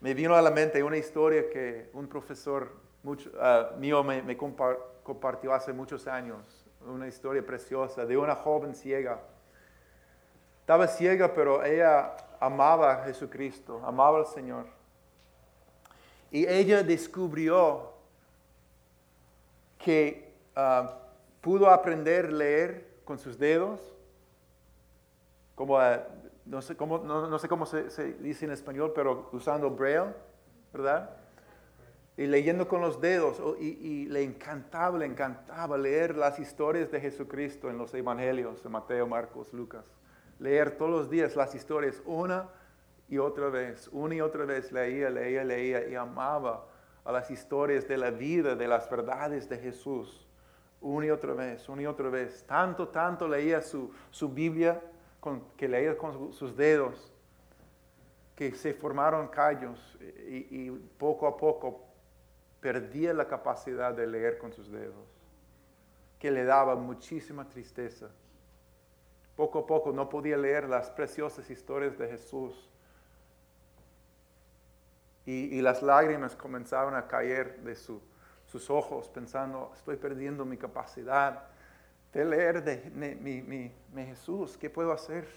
me 0.00 0.14
vino 0.14 0.36
a 0.36 0.42
la 0.42 0.52
mente 0.52 0.80
una 0.82 0.96
historia 0.96 1.50
que 1.50 1.90
un 1.92 2.06
profesor 2.06 2.70
ah, 3.40 3.72
mío 3.78 4.04
me 4.04 4.36
compartió 4.36 5.52
hace 5.52 5.72
muchos 5.72 6.06
años 6.06 6.68
una 6.86 7.08
historia 7.08 7.44
preciosa 7.44 8.06
de 8.06 8.16
una 8.16 8.34
joven 8.34 8.74
ciega. 8.74 9.20
Estaba 10.68 10.86
ciega, 10.86 11.32
pero 11.32 11.64
ella 11.64 12.14
amaba 12.38 12.92
a 12.92 13.04
Jesucristo, 13.04 13.80
amaba 13.86 14.18
al 14.18 14.26
Señor. 14.26 14.66
Y 16.30 16.46
ella 16.46 16.82
descubrió 16.82 17.94
que 19.78 20.30
ah, 20.54 20.94
pudo 21.40 21.70
aprender 21.70 22.26
a 22.26 22.30
leer 22.32 22.98
con 23.06 23.18
sus 23.18 23.38
dedos, 23.38 23.80
como, 25.54 25.78
ah, 25.78 26.04
no, 26.44 26.60
sé 26.60 26.76
cómo, 26.76 27.64
se, 27.64 28.12
dice 28.20 28.44
en 28.44 28.50
español, 28.50 28.92
pero 28.94 29.30
usando 29.32 29.70
braille, 29.70 30.12
¿verdad? 30.70 31.08
Y 32.18 32.26
leyendo 32.26 32.68
con 32.68 32.82
los 32.82 33.00
dedos, 33.00 33.40
y, 33.58 33.68
y, 33.68 34.04
le 34.04 34.22
encantaba, 34.22 34.98
le 34.98 35.06
encantaba 35.06 35.78
leer 35.78 36.14
las 36.14 36.38
historias 36.38 36.90
de 36.90 37.00
Jesucristo 37.00 37.70
en 37.70 37.78
los 37.78 37.94
evangelios, 37.94 38.62
de 38.62 38.68
Mateo, 38.68 39.06
Marcos, 39.06 39.54
Lucas. 39.54 39.97
Leer 40.38 40.76
todos 40.76 40.90
los 40.90 41.10
días 41.10 41.36
las 41.36 41.54
historias 41.54 42.02
una 42.04 42.48
y 43.08 43.18
otra 43.18 43.48
vez, 43.48 43.88
una 43.92 44.14
y 44.14 44.20
otra 44.20 44.44
vez 44.44 44.70
leía, 44.70 45.10
leía, 45.10 45.42
leía 45.44 45.88
y 45.88 45.94
amaba 45.94 46.66
a 47.04 47.12
las 47.12 47.30
historias 47.30 47.88
de 47.88 47.96
la 47.96 48.10
vida, 48.10 48.54
de 48.54 48.68
las 48.68 48.88
verdades 48.88 49.48
de 49.48 49.58
Jesús. 49.58 50.26
Una 50.80 51.06
y 51.06 51.10
otra 51.10 51.34
vez, 51.34 51.68
una 51.68 51.82
y 51.82 51.86
otra 51.86 52.08
vez. 52.08 52.44
Tanto, 52.46 52.88
tanto 52.88 53.26
leía 53.26 53.60
su, 53.62 53.92
su 54.10 54.28
Biblia, 54.28 54.80
que 55.56 55.66
leía 55.66 55.96
con 55.96 56.32
sus 56.32 56.56
dedos, 56.56 57.12
que 58.36 58.54
se 58.54 58.74
formaron 58.74 59.28
callos 59.28 59.98
y 60.00 60.70
poco 60.98 61.26
a 61.26 61.36
poco 61.36 61.88
perdía 62.60 63.14
la 63.14 63.26
capacidad 63.26 63.94
de 63.94 64.06
leer 64.06 64.38
con 64.38 64.52
sus 64.52 64.70
dedos, 64.70 65.06
que 66.18 66.30
le 66.30 66.44
daba 66.44 66.74
muchísima 66.74 67.48
tristeza. 67.48 68.10
Poco 69.38 69.60
a 69.60 69.66
poco 69.66 69.92
no 69.92 70.08
podía 70.08 70.36
leer 70.36 70.68
las 70.68 70.90
preciosas 70.90 71.48
historias 71.48 71.96
de 71.96 72.08
Jesús 72.08 72.68
y, 75.24 75.60
las 75.60 75.80
lágrimas 75.80 76.34
comenzaron 76.34 76.96
a 76.96 77.06
caer 77.06 77.60
de 77.60 77.76
sus 77.76 78.68
ojos, 78.68 79.08
pensando, 79.08 79.70
estoy 79.76 79.94
perdiendo 79.94 80.44
mi 80.44 80.56
capacidad 80.56 81.44
de 82.12 82.24
leer 82.24 82.64
de, 82.64 82.90
mi, 82.90 83.70
Jesús, 84.06 84.58
¿qué 84.58 84.68
puedo 84.70 84.90
hacer? 84.90 85.28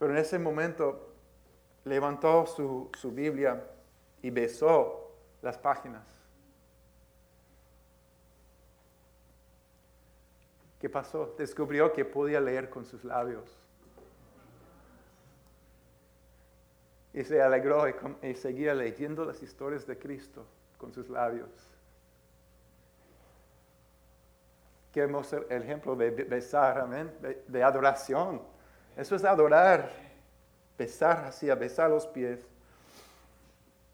Pero 0.00 0.10
en 0.10 0.18
ese 0.18 0.40
momento 0.40 1.14
levantó 1.84 2.44
su, 2.44 2.90
su 2.98 3.12
Biblia 3.12 3.62
y 4.20 4.30
besó 4.30 5.12
las 5.42 5.56
páginas. 5.58 6.02
¿Qué 10.84 10.90
pasó? 10.90 11.34
Descubrió 11.38 11.90
que 11.94 12.04
podía 12.04 12.38
leer 12.42 12.68
con 12.68 12.84
sus 12.84 13.02
labios. 13.04 13.56
y 17.14 17.24
se 17.24 17.40
alegró 17.40 17.86
y, 17.88 18.34
seguía 18.34 18.74
leyendo 18.74 19.24
las 19.24 19.42
historias 19.42 19.86
de 19.86 19.96
Cristo 19.98 20.44
con 20.76 20.92
sus 20.92 21.08
labios. 21.08 21.48
Qué 24.92 25.00
hermoso 25.00 25.48
ejemplo 25.48 25.96
de 25.96 26.10
besar, 26.10 26.78
amén, 26.78 27.10
de, 27.48 27.62
adoración. 27.62 28.42
Eso 28.94 29.16
es 29.16 29.24
adorar, 29.24 29.90
besar 30.76 31.24
hacia, 31.24 31.54
besar 31.54 31.88
los 31.88 32.06
pies. 32.06 32.46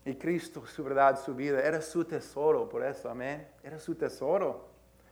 Y 0.04 0.16
Cristo, 0.16 0.66
su 0.66 0.82
verdad, 0.82 1.20
su 1.20 1.36
vida, 1.36 1.62
era 1.62 1.80
su 1.80 2.04
tesoro, 2.04 2.68
por 2.68 2.84
eso, 2.84 3.08
amén. 3.08 3.46
Era 3.62 3.78
su 3.78 3.94
tesoro, 3.94 4.69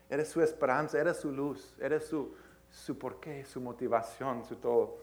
era 0.08 0.24
su 0.24 0.40
esperanza, 0.40 0.98
era 0.98 1.12
su 1.12 1.30
luz, 1.30 1.74
era 1.80 2.00
su, 2.00 2.34
su 2.70 2.98
porqué, 2.98 3.44
su 3.44 3.60
motivación, 3.60 4.44
su 4.44 4.56
todo. 4.56 4.98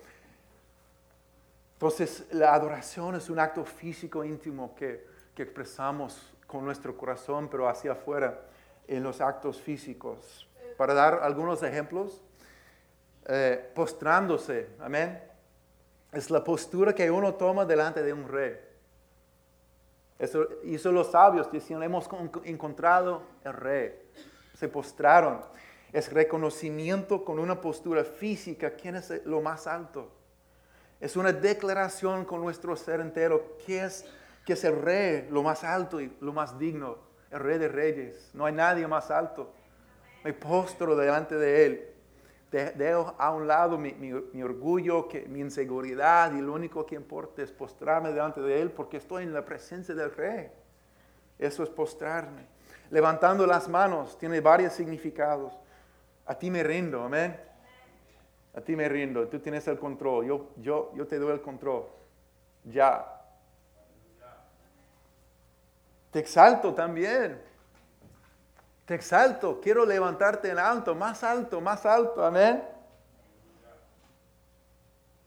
Entonces, 1.74 2.26
la 2.32 2.54
adoración 2.54 3.16
es 3.16 3.30
un 3.30 3.38
acto 3.38 3.66
físico 3.66 4.24
íntimo 4.24 4.74
que, 4.76 5.14
expresamos 5.38 6.34
con 6.48 6.64
nuestro 6.64 6.96
corazón, 6.96 7.50
pero 7.50 7.68
hacia 7.68 7.92
afuera 7.92 8.40
en 8.88 9.04
los 9.04 9.20
actos 9.20 9.60
físicos. 9.62 10.48
Para 10.78 10.94
dar 10.94 11.20
algunos 11.22 11.62
ejemplos, 11.62 12.24
eh, 13.26 13.72
postrándose, 13.76 14.70
amén. 14.80 15.22
Es 16.14 16.32
la 16.32 16.42
postura 16.42 16.96
que 16.96 17.12
uno 17.12 17.34
toma 17.34 17.66
delante 17.66 18.02
de 18.02 18.14
un 18.14 18.30
rey. 18.30 18.58
Eso 20.18 20.48
hizo 20.64 20.94
los 20.94 21.12
sabios, 21.12 21.52
diciendo, 21.52 21.84
hemos 21.84 22.08
encontrado 22.46 23.24
el 23.44 23.54
rey. 23.54 23.94
Se 24.56 24.68
postraron. 24.68 25.42
Es 25.94 26.12
reconocimiento 26.12 27.24
con 27.24 27.40
una 27.40 27.62
postura 27.62 28.04
física, 28.04 28.72
quién 28.72 28.96
es 28.96 29.26
lo 29.26 29.42
más 29.42 29.68
alto. 29.68 30.12
Es 31.00 31.16
una 31.16 31.32
declaración 31.32 32.26
con 32.26 32.42
nuestro 32.42 32.76
ser 32.76 33.00
entero 33.00 33.58
que 33.66 33.84
es, 33.84 34.06
que 34.46 34.54
es 34.54 34.64
el 34.64 34.82
rey, 34.82 35.28
lo 35.30 35.44
más 35.44 35.64
alto 35.64 36.02
y 36.02 36.16
lo 36.22 36.34
más 36.34 36.58
digno, 36.58 36.98
el 37.32 37.40
rey 37.40 37.58
de 37.58 37.68
reyes. 37.68 38.32
No 38.34 38.46
hay 38.46 38.54
nadie 38.54 38.88
más 38.88 39.12
alto. 39.12 39.54
Me 40.24 40.34
postro 40.34 40.96
delante 40.96 41.36
de 41.36 41.66
él. 41.66 41.96
Dejo 42.52 43.14
a 43.18 43.32
un 43.32 43.48
lado 43.48 43.78
mi, 43.78 44.42
orgullo, 44.42 45.10
que, 45.10 45.28
mi 45.28 45.42
inseguridad 45.42 46.34
y 46.34 46.42
lo 46.42 46.54
único 46.54 46.86
que 46.86 46.96
importa 46.96 47.42
es 47.42 47.52
postrarme 47.52 48.10
delante 48.10 48.40
de 48.40 48.62
él 48.62 48.72
porque 48.72 48.98
estoy 48.98 49.24
en 49.24 49.34
la 49.34 49.44
presencia 49.44 49.94
del 49.94 50.12
rey. 50.16 50.50
Eso 51.38 51.64
es 51.64 51.70
postrarme. 51.70 52.55
Levantando 52.90 53.46
las 53.46 53.68
manos 53.68 54.18
tiene 54.18 54.42
varios 54.42 54.74
significados. 54.74 55.54
A 56.26 56.36
ti 56.36 56.50
me 56.50 56.64
rindo, 56.64 57.04
amén. 57.04 57.40
A 58.54 58.62
ti 58.62 58.76
me 58.76 58.88
rindo, 58.88 59.28
tú 59.28 59.40
tienes 59.40 59.68
el 59.68 59.78
control, 59.78 60.26
yo, 60.26 60.50
yo, 60.58 60.92
yo 60.96 61.06
te 61.06 61.20
doy 61.20 61.34
el 61.34 61.42
control. 61.42 61.88
Ya. 62.64 63.06
Te 66.12 66.20
exalto 66.20 66.74
también. 66.74 67.42
Te 68.86 68.96
exalto, 68.96 69.60
quiero 69.60 69.86
levantarte 69.86 70.50
en 70.50 70.60
alto, 70.60 70.96
más 70.96 71.24
alto, 71.24 71.60
más 71.60 71.86
alto, 71.86 72.24
amén. 72.24 72.64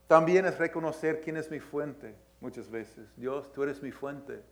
También 0.07 0.47
es 0.47 0.57
reconocer 0.57 1.21
quién 1.21 1.37
es 1.37 1.51
mi 1.51 1.61
fuente 1.61 2.14
muchas 2.40 2.71
veces. 2.71 3.14
Dios, 3.16 3.53
tú 3.53 3.62
eres 3.62 3.83
mi 3.83 3.92
fuente. 3.92 4.42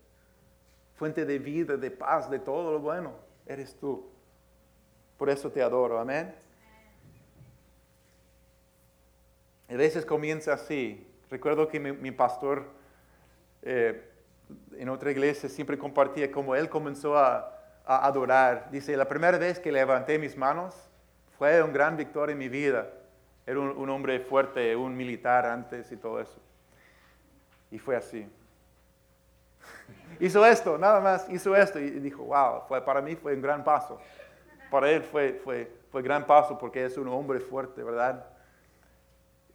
Fuente 0.97 1.25
de 1.25 1.39
vida, 1.39 1.77
de 1.77 1.91
paz, 1.91 2.29
de 2.31 2.39
todo 2.39 2.73
lo 2.73 2.81
bueno. 2.81 3.13
Eres 3.47 3.75
tú. 3.77 4.11
Por 5.17 5.31
eso 5.31 5.51
te 5.51 5.63
adoro, 5.63 5.99
amén. 5.99 6.35
A 9.69 9.75
veces 9.75 10.05
comienza 10.05 10.53
así. 10.53 11.07
Recuerdo 11.31 11.69
que 11.69 11.81
mi, 11.81 12.11
pastor 12.13 12.67
eh, 13.63 14.11
en 14.77 14.89
otra 14.89 15.11
iglesia 15.11 15.49
siempre 15.49 15.77
compartía 15.77 16.31
cómo 16.31 16.55
él 16.55 16.69
comenzó 16.69 17.17
a, 17.17 17.53
adorar. 17.85 18.69
Dice, 18.73 18.97
la 18.97 19.07
primera 19.07 19.39
vez 19.39 19.61
que 19.61 19.71
levanté 19.71 20.19
mis 20.19 20.37
manos 20.37 20.75
fue 21.39 21.63
un 21.63 21.73
gran 21.73 21.97
victoria 21.97 22.33
en 22.33 22.39
mi 22.39 22.49
vida. 22.49 22.91
Era 23.47 23.61
un, 23.61 23.89
hombre 23.91 24.19
fuerte, 24.19 24.75
un 24.75 24.97
militar 24.97 25.47
antes 25.47 25.93
y 25.93 25.97
todo 25.97 26.21
eso. 26.21 26.37
Y 27.71 27.79
fue 27.79 27.95
así. 27.95 28.29
Hizo 30.21 30.45
esto, 30.45 30.79
nada 30.79 31.01
más, 31.01 31.29
hizo 31.31 31.55
esto 31.55 31.79
y 31.79 31.91
dijo, 31.91 32.25
wow, 32.25 32.63
fue, 32.69 32.85
para 32.85 33.01
mí 33.01 33.17
fue 33.17 33.35
un 33.35 33.43
gran 33.43 33.65
paso. 33.65 33.99
Para 34.71 34.91
él 34.91 35.03
fue, 35.03 35.41
fue, 35.45 35.71
fue 35.91 36.03
gran 36.03 36.27
paso 36.27 36.59
porque 36.59 36.85
es 36.85 36.97
un 36.97 37.09
hombre 37.09 37.41
fuerte, 37.41 37.83
¿verdad? 37.83 38.27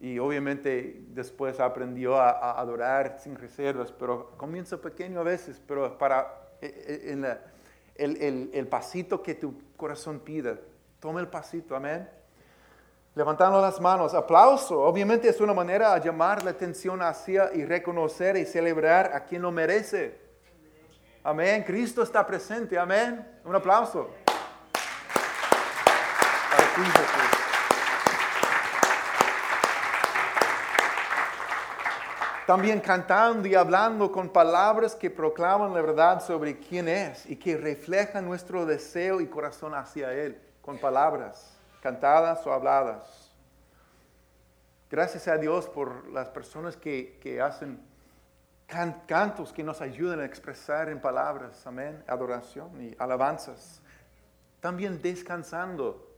y 0.02 0.18
obviamente 0.18 1.04
después 1.10 1.60
aprendió 1.60 2.16
a, 2.16 2.60
adorar 2.60 3.18
sin 3.20 3.36
reservas, 3.36 3.92
pero 3.92 4.32
comienza 4.36 4.76
pequeño 4.76 5.20
a 5.20 5.22
veces, 5.22 5.62
pero 5.64 5.96
para 5.96 6.26
e, 6.60 7.14
e, 7.14 7.38
el, 7.94 8.50
el, 8.52 8.66
pasito 8.66 9.22
que 9.22 9.36
tu 9.36 9.54
corazón 9.76 10.18
pida, 10.18 10.58
toma 10.98 11.20
el 11.20 11.28
pasito, 11.28 11.76
amén. 11.76 12.08
Levantando 13.14 13.60
las 13.60 13.80
manos, 13.80 14.12
aplauso, 14.12 14.80
obviamente 14.82 15.28
es 15.28 15.40
una 15.40 15.54
manera 15.54 15.94
de 15.94 16.04
llamar 16.04 16.42
la 16.42 16.50
atención 16.50 17.00
hacia 17.00 17.54
y 17.54 17.64
reconocer 17.64 18.36
y 18.36 18.44
celebrar 18.44 19.12
a 19.14 19.24
quien 19.24 19.42
lo 19.42 19.52
merece. 19.52 20.18
Amén, 21.24 21.62
Cristo 21.62 22.02
está 22.02 22.26
presente, 22.26 22.78
amén. 22.78 23.26
Un 23.44 23.54
aplauso. 23.54 24.10
También 32.46 32.80
cantando 32.80 33.46
y 33.46 33.54
hablando 33.54 34.10
con 34.10 34.28
palabras 34.28 34.94
que 34.94 35.10
proclaman 35.10 35.72
la 35.72 35.80
verdad 35.80 36.22
sobre 36.24 36.58
quién 36.58 36.88
es 36.88 37.24
y 37.26 37.36
que 37.36 37.56
reflejan 37.56 38.24
nuestro 38.24 38.66
deseo 38.66 39.20
y 39.20 39.26
corazón 39.26 39.74
hacia 39.74 40.12
Él, 40.12 40.40
con 40.60 40.78
palabras 40.78 41.56
cantadas 41.82 42.46
o 42.46 42.52
habladas. 42.52 43.32
Gracias 44.88 45.26
a 45.26 45.36
Dios 45.36 45.68
por 45.68 46.08
las 46.08 46.28
personas 46.28 46.76
que, 46.76 47.40
hacen 47.42 47.80
cantos 49.06 49.52
que 49.52 49.62
nos 49.62 49.80
ayudan 49.80 50.20
a 50.20 50.24
expresar 50.24 50.88
en 50.88 51.00
palabras, 51.00 51.66
amén, 51.66 52.02
adoración 52.06 52.82
y 52.82 52.96
alabanzas. 52.98 53.82
También 54.60 55.00
descansando, 55.02 56.16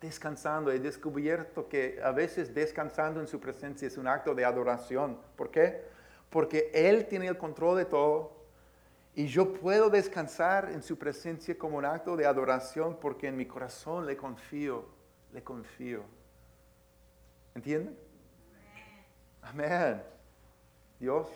descansando. 0.00 0.70
He 0.70 0.78
descubierto 0.78 1.68
que 1.68 2.00
a 2.02 2.10
veces 2.12 2.54
descansando 2.54 3.20
en 3.20 3.26
su 3.26 3.38
presencia 3.40 3.86
es 3.86 3.98
un 3.98 4.06
acto 4.06 4.34
de 4.34 4.44
adoración. 4.44 5.18
¿Por 5.36 5.50
qué? 5.50 5.82
Porque 6.30 6.70
Él 6.72 7.06
tiene 7.06 7.26
el 7.26 7.36
control 7.36 7.78
de 7.78 7.84
todo. 7.84 8.42
Y 9.14 9.26
yo 9.26 9.52
puedo 9.52 9.90
descansar 9.90 10.70
en 10.70 10.82
su 10.82 10.98
presencia 10.98 11.58
como 11.58 11.76
un 11.76 11.84
acto 11.84 12.16
de 12.16 12.24
adoración 12.24 12.98
porque 12.98 13.28
en 13.28 13.36
mi 13.36 13.44
corazón 13.44 14.06
le 14.06 14.16
confío, 14.16 14.86
le 15.32 15.42
confío. 15.42 16.02
¿Entienden? 17.54 17.98
Amén. 19.42 20.02
Dios, 20.98 21.26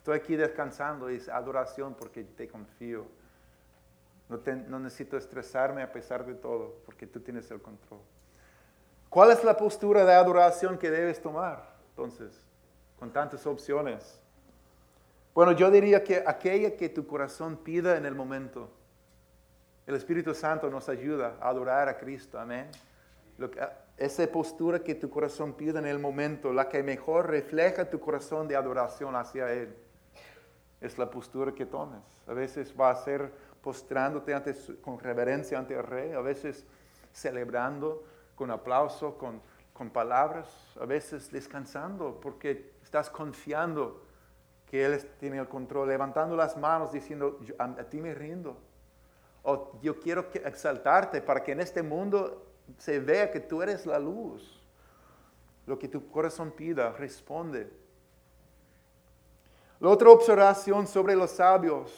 estoy 0.00 0.16
aquí 0.16 0.34
descansando 0.34 1.10
es 1.10 1.28
adoración 1.28 1.94
porque 1.94 2.24
te 2.24 2.48
confío. 2.48 3.04
No, 4.30 4.78
necesito 4.78 5.18
estresarme 5.18 5.82
a 5.82 5.92
pesar 5.92 6.24
de 6.24 6.34
todo 6.34 6.76
porque 6.86 7.06
tú 7.06 7.20
tienes 7.20 7.50
el 7.50 7.60
control. 7.60 8.00
¿Cuál 9.10 9.32
es 9.32 9.44
la 9.44 9.56
postura 9.56 10.06
de 10.06 10.14
adoración 10.14 10.78
que 10.78 10.90
debes 10.90 11.20
tomar? 11.20 11.74
Entonces, 11.90 12.32
con 12.98 13.12
tantas 13.12 13.46
opciones. 13.46 14.18
Bueno, 15.34 15.52
yo 15.52 15.70
diría 15.70 16.02
que 16.02 16.24
aquella 16.26 16.76
que 16.76 16.88
tu 16.88 17.06
corazón 17.06 17.58
pida 17.58 17.98
en 17.98 18.06
el 18.06 18.14
momento. 18.14 18.70
El 19.86 19.96
Espíritu 19.96 20.32
Santo 20.32 20.70
nos 20.70 20.88
ayuda 20.88 21.36
a 21.42 21.50
adorar 21.50 21.90
a 21.90 21.98
Cristo. 21.98 22.38
Amén. 22.38 22.70
Lo 23.36 23.50
que, 23.50 23.60
esa 23.98 24.26
postura 24.28 24.78
que 24.78 24.94
tu 24.94 25.10
corazón 25.10 25.52
pide 25.52 25.78
en 25.78 25.86
el 25.86 25.98
momento, 25.98 26.54
la 26.54 26.70
que 26.70 26.82
mejor 26.82 27.28
refleja 27.28 27.90
tu 27.90 28.00
corazón 28.00 28.48
de 28.48 28.56
adoración 28.56 29.14
hacia 29.14 29.52
Él, 29.52 29.76
es 30.80 30.98
la 30.98 31.10
postura 31.10 31.52
que 31.52 31.66
tomes. 31.66 32.02
A 32.26 32.32
veces 32.32 32.74
va 32.78 32.90
a 32.90 32.96
ser 32.96 33.32
postrándote 33.60 34.34
ante, 34.34 34.54
con 34.80 34.98
reverencia 34.98 35.58
ante 35.58 35.74
el 35.74 35.82
Rey, 35.82 36.12
a 36.12 36.20
veces 36.20 36.64
celebrando 37.12 38.02
con 38.34 38.50
aplauso, 38.50 39.18
con, 39.18 39.42
con 39.72 39.90
palabras, 39.90 40.48
a 40.80 40.86
veces 40.86 41.30
descansando 41.30 42.18
porque 42.20 42.72
estás 42.82 43.10
confiando 43.10 44.02
que 44.66 44.84
Él 44.84 44.98
tiene 45.18 45.38
el 45.38 45.48
control, 45.48 45.88
levantando 45.88 46.36
las 46.36 46.56
manos 46.56 46.92
diciendo, 46.92 47.38
a, 47.58 47.64
a 47.64 47.84
ti 47.84 48.00
me 48.00 48.14
rindo. 48.14 48.56
O 49.42 49.78
yo 49.82 49.98
quiero 49.98 50.28
exaltarte 50.32 51.20
para 51.20 51.42
que 51.42 51.52
en 51.52 51.60
este 51.60 51.82
mundo 51.82 52.46
se 52.78 53.00
vea 53.00 53.30
que 53.30 53.40
tú 53.40 53.62
eres 53.62 53.84
la 53.84 53.98
luz. 53.98 54.62
Lo 55.66 55.78
que 55.78 55.88
tu 55.88 56.10
corazón 56.10 56.52
pida, 56.52 56.92
responde. 56.92 57.70
La 59.80 59.88
otra 59.88 60.10
observación 60.10 60.86
sobre 60.86 61.16
los 61.16 61.30
sabios, 61.30 61.90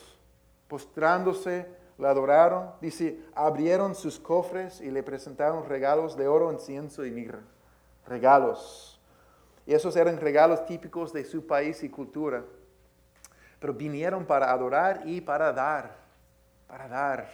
postrándose, 0.68 1.66
la 1.98 2.10
adoraron, 2.10 2.70
dice, 2.80 3.18
abrieron 3.34 3.96
sus 3.96 4.20
cofres 4.20 4.80
y 4.80 4.90
le 4.90 5.02
presentaron 5.02 5.68
regalos 5.68 6.16
de 6.16 6.28
oro, 6.28 6.52
incienso 6.52 7.04
y 7.04 7.10
mirra. 7.10 7.40
Regalos. 8.06 9.00
Y 9.66 9.74
esos 9.74 9.96
eran 9.96 10.18
regalos 10.18 10.64
típicos 10.64 11.12
de 11.12 11.24
su 11.24 11.44
país 11.44 11.82
y 11.82 11.88
cultura. 11.88 12.44
Pero 13.58 13.74
vinieron 13.74 14.24
para 14.24 14.52
adorar 14.52 15.02
y 15.04 15.20
para 15.20 15.52
dar, 15.52 15.96
para 16.68 16.86
dar. 16.86 17.30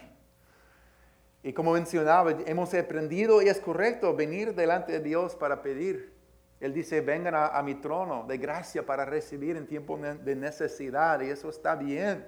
Y 1.43 1.53
como 1.53 1.73
mencionaba, 1.73 2.31
hemos 2.45 2.73
aprendido 2.73 3.41
y 3.41 3.49
es 3.49 3.59
correcto 3.59 4.15
venir 4.15 4.53
delante 4.55 4.93
de 4.93 4.99
Dios 4.99 5.35
para 5.35 5.61
pedir. 5.61 6.18
Él 6.59 6.73
dice, 6.73 7.01
vengan 7.01 7.35
a, 7.35 7.61
mi 7.63 7.75
trono 7.75 8.25
de 8.27 8.37
gracia 8.37 8.85
para 8.85 9.05
recibir 9.05 9.55
en 9.55 9.65
tiempo 9.65 9.97
de 9.97 10.35
necesidad. 10.35 11.21
Y 11.21 11.29
eso 11.29 11.49
está 11.49 11.75
bien, 11.75 12.25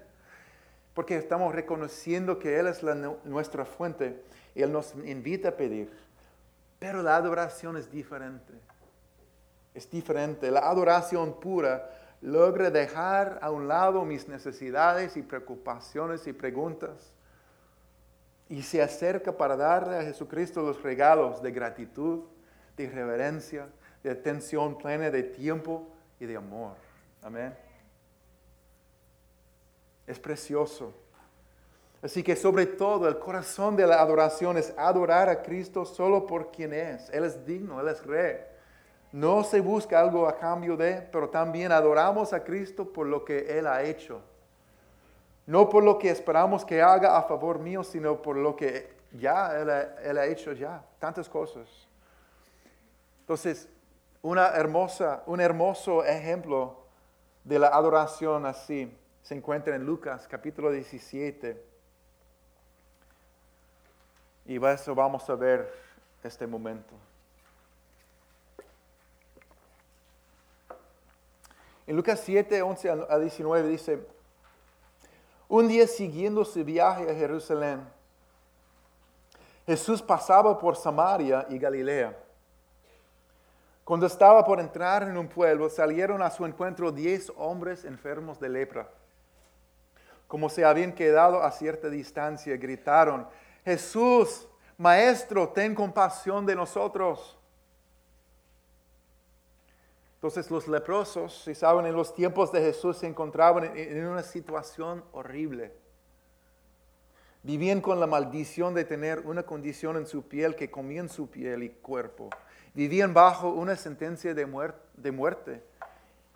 porque 0.93 1.17
estamos 1.17 1.53
reconociendo 1.53 2.39
que 2.39 2.57
Él 2.57 2.67
es 2.67 2.81
nuestra 3.25 3.65
fuente 3.65 4.23
y 4.55 4.61
Él 4.61 4.71
nos 4.71 4.95
invita 5.05 5.49
a 5.49 5.57
pedir. 5.57 5.91
Pero 6.79 7.03
la 7.03 7.17
adoración 7.17 7.75
es 7.75 7.91
diferente. 7.91 8.53
Es 9.73 9.89
diferente. 9.89 10.49
La 10.49 10.61
adoración 10.61 11.39
pura 11.39 11.89
logra 12.21 12.69
dejar 12.69 13.39
a 13.41 13.51
un 13.51 13.67
lado 13.67 14.05
mis 14.05 14.27
necesidades 14.27 15.17
y 15.17 15.23
preocupaciones 15.23 16.25
y 16.27 16.33
preguntas 16.33 17.11
y 18.51 18.63
se 18.63 18.81
acerca 18.81 19.31
para 19.31 19.55
darle 19.55 19.97
a 19.97 20.03
Jesucristo 20.03 20.61
los 20.61 20.83
regalos 20.83 21.41
de 21.41 21.51
gratitud, 21.51 22.25
de 22.75 22.89
reverencia, 22.89 23.67
de 24.03 24.11
atención 24.11 24.77
plena, 24.77 25.09
de 25.09 25.23
tiempo 25.23 25.87
y 26.19 26.25
de 26.25 26.37
amor. 26.37 26.75
Amén. 27.21 27.55
Es 30.07 30.19
precioso. 30.19 30.93
Así 32.01 32.23
que 32.23 32.35
sobre 32.35 32.65
todo 32.65 33.07
el 33.07 33.19
corazón 33.19 33.75
de 33.75 33.85
la 33.85 34.01
adoración 34.01 34.57
es 34.57 34.73
adorar 34.77 35.29
a 35.29 35.41
Cristo 35.43 35.85
solo 35.85 36.25
por 36.25 36.51
quien 36.51 36.73
es. 36.73 37.09
Él 37.11 37.23
es 37.23 37.45
digno, 37.45 37.79
Él 37.79 37.87
es 37.89 38.03
rey. 38.05 38.37
No 39.11 39.43
se 39.43 39.61
busca 39.61 39.99
algo 39.99 40.27
a 40.27 40.37
cambio 40.37 40.75
de, 40.75 41.07
pero 41.11 41.29
también 41.29 41.71
adoramos 41.71 42.33
a 42.33 42.43
Cristo 42.43 42.91
por 42.91 43.05
lo 43.05 43.23
que 43.23 43.59
Él 43.59 43.67
ha 43.67 43.83
hecho 43.83 44.21
no 45.45 45.69
por 45.69 45.83
lo 45.83 45.97
que 45.97 46.09
esperamos 46.09 46.63
que 46.63 46.81
haga 46.81 47.17
a 47.17 47.23
favor 47.23 47.59
mío, 47.59 47.83
sino 47.83 48.21
por 48.21 48.37
lo 48.37 48.55
que 48.55 48.93
ya 49.11 49.59
Él 49.59 50.17
ha, 50.17 50.25
hecho 50.25 50.53
ya, 50.53 50.83
tantas 50.99 51.27
cosas. 51.27 51.67
Entonces, 53.19 53.67
una 54.21 54.47
hermosa, 54.49 55.23
un 55.25 55.41
hermoso 55.41 56.03
ejemplo 56.03 56.77
de 57.43 57.59
la 57.59 57.67
adoración 57.67 58.45
así 58.45 58.95
se 59.23 59.35
encuentra 59.35 59.75
en 59.75 59.85
Lucas 59.85 60.27
capítulo 60.27 60.71
17. 60.71 61.71
Y 64.45 64.63
eso 64.65 64.95
vamos 64.95 65.29
a 65.29 65.35
ver 65.35 65.71
este 66.23 66.45
momento. 66.47 66.93
En 71.87 71.95
Lucas 71.95 72.21
7, 72.23 72.61
11 72.61 72.89
a 73.09 73.19
19 73.19 73.67
dice, 73.67 74.07
un 75.47 75.67
día 75.67 75.87
siguiendo 75.87 76.45
su 76.45 76.63
viaje 76.63 77.09
a 77.09 77.13
Jerusalén, 77.13 77.81
Jesús 79.65 80.01
pasaba 80.01 80.57
por 80.57 80.75
Samaria 80.75 81.45
y 81.49 81.57
Galilea. 81.57 82.17
Cuando 83.91 84.07
estaba 84.07 84.45
por 84.45 84.61
entrar 84.61 85.03
en 85.03 85.17
un 85.17 85.27
pueblo, 85.27 85.69
salieron 85.69 86.21
a 86.21 86.31
su 86.31 86.45
encuentro 86.45 86.93
diez 86.93 87.29
hombres 87.35 87.83
enfermos 87.83 88.39
de 88.39 88.47
lepra. 88.47 88.89
Como 90.29 90.47
se 90.47 90.63
habían 90.63 90.93
quedado 90.93 91.43
a 91.43 91.51
cierta 91.51 91.89
distancia, 91.89 92.55
gritaron, 92.55 93.27
Jesús, 93.65 94.47
Maestro, 94.77 95.49
ten 95.49 95.75
compasión 95.75 96.45
de 96.45 96.55
nosotros. 96.55 97.37
Entonces 100.13 100.49
los 100.49 100.69
leprosos, 100.69 101.41
si 101.43 101.53
saben, 101.53 101.85
en 101.85 101.93
los 101.93 102.15
tiempos 102.15 102.49
de 102.53 102.61
Jesús 102.61 102.95
se 102.95 103.07
encontraban 103.07 103.75
en 103.75 104.07
una 104.07 104.23
situación 104.23 105.03
horrible. 105.11 105.73
Vivían 107.43 107.81
con 107.81 107.99
la 107.99 108.07
maldición 108.07 108.73
de 108.73 108.85
tener 108.85 109.19
una 109.25 109.43
condición 109.43 109.97
en 109.97 110.07
su 110.07 110.29
piel 110.29 110.55
que 110.55 110.71
comían 110.71 111.09
su 111.09 111.29
piel 111.29 111.63
y 111.63 111.71
cuerpo. 111.71 112.29
Vivían 112.73 113.13
bajo 113.13 113.49
una 113.49 113.75
sentencia 113.75 114.33
de, 114.33 114.45
muerte 114.45 115.61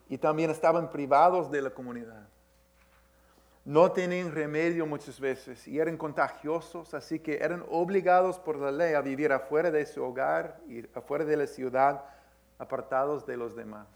y 0.09 0.17
también 0.17 0.49
estaban 0.49 0.89
privados 0.89 1.49
de 1.49 1.61
la 1.61 1.69
comunidad. 1.69 2.27
No 3.63 3.91
tenían 3.91 4.31
remedio 4.31 4.85
muchas 4.85 5.19
veces 5.19 5.67
y 5.67 5.79
eran 5.79 5.97
contagiosos, 5.97 6.93
así 6.93 7.19
que 7.19 7.37
eran 7.37 7.65
obligados 7.69 8.37
por 8.37 8.57
la 8.57 8.71
ley 8.71 8.93
a 8.93 9.01
vivir 9.01 9.31
afuera 9.31 9.71
de 9.71 9.85
su 9.85 10.03
hogar 10.03 10.59
y 10.67 10.85
afuera 10.93 11.25
de 11.25 11.37
la 11.37 11.47
ciudad 11.47 12.03
apartados 12.59 13.25
de 13.25 13.37
los 13.37 13.55
demás. 13.55 13.87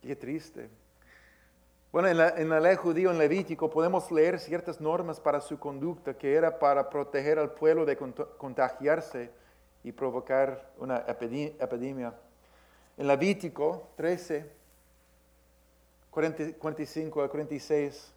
Qué 0.00 0.16
triste. 0.16 0.68
Bueno, 1.92 2.08
en 2.08 2.48
la, 2.48 2.60
ley 2.60 2.74
judío, 2.74 3.10
en 3.10 3.18
Levítico, 3.18 3.68
podemos 3.68 4.10
leer 4.10 4.40
ciertas 4.40 4.80
normas 4.80 5.20
para 5.20 5.42
su 5.42 5.58
conducta 5.58 6.14
que 6.14 6.34
era 6.34 6.58
para 6.58 6.88
proteger 6.88 7.38
al 7.38 7.52
pueblo 7.52 7.84
de 7.84 7.98
contagiarse 8.38 9.30
y 9.84 9.92
provocar 9.92 10.70
una 10.78 11.04
epidemia. 11.06 12.14
En 12.96 13.06
Levítico 13.06 13.88
13, 13.96 14.50
45 16.10 17.22
a 17.22 17.28
46, 17.28 18.12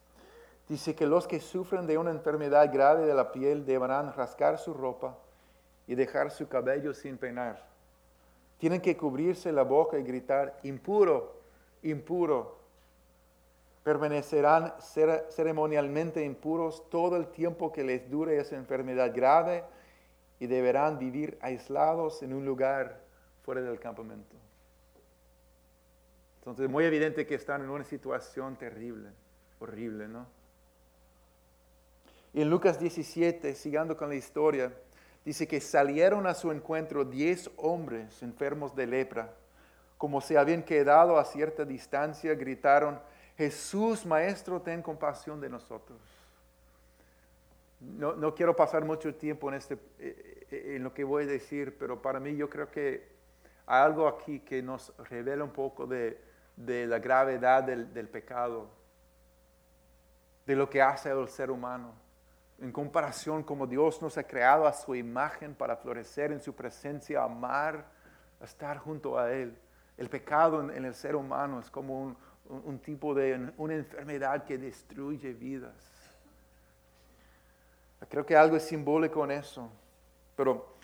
dice 0.67 0.95
que 0.95 1.05
los 1.05 1.27
que 1.27 1.39
sufren 1.39 1.87
de 1.87 1.97
una 1.97 2.11
enfermedad 2.11 2.71
grave 2.71 3.05
de 3.05 3.13
la 3.13 3.31
piel 3.31 3.65
deberán 3.65 4.13
rascar 4.13 4.57
su 4.57 4.73
ropa 4.73 5.17
y 5.87 5.95
dejar 5.95 6.31
su 6.31 6.47
cabello 6.47 6.93
sin 6.93 7.17
peinar 7.17 7.75
tienen 8.57 8.81
que 8.81 8.95
cubrirse 8.95 9.51
la 9.51 9.63
boca 9.63 9.97
y 9.99 10.03
gritar, 10.03 10.57
impuro, 10.63 11.35
impuro. 11.83 12.57
Permanecerán 13.83 14.73
ceremonialmente 15.29 16.23
impuros 16.23 16.89
todo 16.89 17.17
el 17.17 17.27
tiempo 17.27 17.71
que 17.71 17.83
les 17.83 18.09
dure 18.09 18.39
esa 18.39 18.55
enfermedad 18.55 19.11
grave 19.13 19.63
deberán 20.47 20.99
vivir 20.99 21.37
aislados 21.41 22.21
en 22.23 22.33
un 22.33 22.45
lugar 22.45 23.01
fuera 23.43 23.61
del 23.61 23.79
campamento. 23.79 24.35
Entonces, 26.39 26.69
muy 26.69 26.85
evidente 26.85 27.25
que 27.25 27.35
están 27.35 27.63
en 27.63 27.69
una 27.69 27.83
situación 27.83 28.55
terrible, 28.55 29.09
horrible, 29.59 30.07
¿no? 30.07 30.27
Y 32.33 32.41
en 32.41 32.49
Lucas 32.49 32.79
17, 32.79 33.55
siguiendo 33.55 33.95
con 33.95 34.09
la 34.09 34.15
historia, 34.15 34.71
dice 35.23 35.47
que 35.47 35.61
salieron 35.61 36.27
a 36.27 36.33
su 36.33 36.51
encuentro 36.51 37.05
diez 37.05 37.49
hombres 37.55 38.21
enfermos 38.21 38.75
de 38.75 38.85
lepra. 38.87 39.33
Como 39.97 40.19
se 40.21 40.37
habían 40.37 40.61
quedado 40.61 41.17
a 41.17 41.25
cierta 41.25 41.63
distancia, 41.63 42.35
gritaron, 42.35 42.99
Jesús, 43.37 44.05
Maestro, 44.05 44.61
ten 44.61 44.81
compasión 44.81 45.39
de 45.39 45.49
nosotros. 45.49 45.97
No, 47.79 48.35
quiero 48.35 48.55
pasar 48.55 48.83
mucho 48.83 49.13
tiempo 49.15 49.49
en, 49.49 49.55
este, 49.55 49.77
eh, 49.99 50.34
en 50.75 50.83
lo 50.83 50.93
que 50.93 51.03
voy 51.03 51.23
a 51.23 51.27
decir, 51.27 51.77
pero 51.77 52.01
para 52.01 52.19
mí 52.19 52.35
yo 52.35 52.49
creo 52.49 52.69
que 52.69 53.07
hay 53.65 53.83
algo 53.83 54.07
aquí 54.07 54.39
que 54.39 54.61
nos 54.61 54.93
revela 55.09 55.43
un 55.43 55.51
poco 55.51 55.87
de, 55.87 56.19
la 56.57 56.99
gravedad 56.99 57.63
del, 57.63 58.09
pecado, 58.09 58.69
de 60.45 60.55
lo 60.55 60.69
que 60.69 60.81
hace 60.81 61.09
el 61.11 61.27
ser 61.27 61.51
humano 61.51 62.05
en 62.59 62.71
comparación 62.71 63.43
como 63.43 63.67
Dios 63.67 64.01
nos 64.01 64.17
ha 64.17 64.23
creado 64.23 64.65
a 64.65 64.73
su 64.73 64.95
imagen 64.95 65.53
para 65.53 65.75
florecer 65.75 66.31
en 66.31 66.41
su 66.41 66.53
presencia, 66.53 67.23
amar, 67.23 67.85
estar 68.41 68.77
junto 68.77 69.19
a 69.19 69.31
Él. 69.31 69.57
El 69.97 70.09
pecado 70.09 70.69
en, 70.71 70.85
el 70.85 70.93
ser 70.93 71.15
humano 71.15 71.59
es 71.59 71.69
como 71.69 72.15
un, 72.45 72.79
tipo 72.79 73.13
de 73.13 73.51
una 73.57 73.75
enfermedad 73.75 74.45
que 74.45 74.57
destruye 74.57 75.33
vidas. 75.33 75.73
Creo 78.09 78.25
que 78.25 78.35
algo 78.35 78.55
es 78.55 78.63
simbólico 78.63 79.23
en 79.23 79.31
eso, 79.31 79.69
pero 80.35 80.75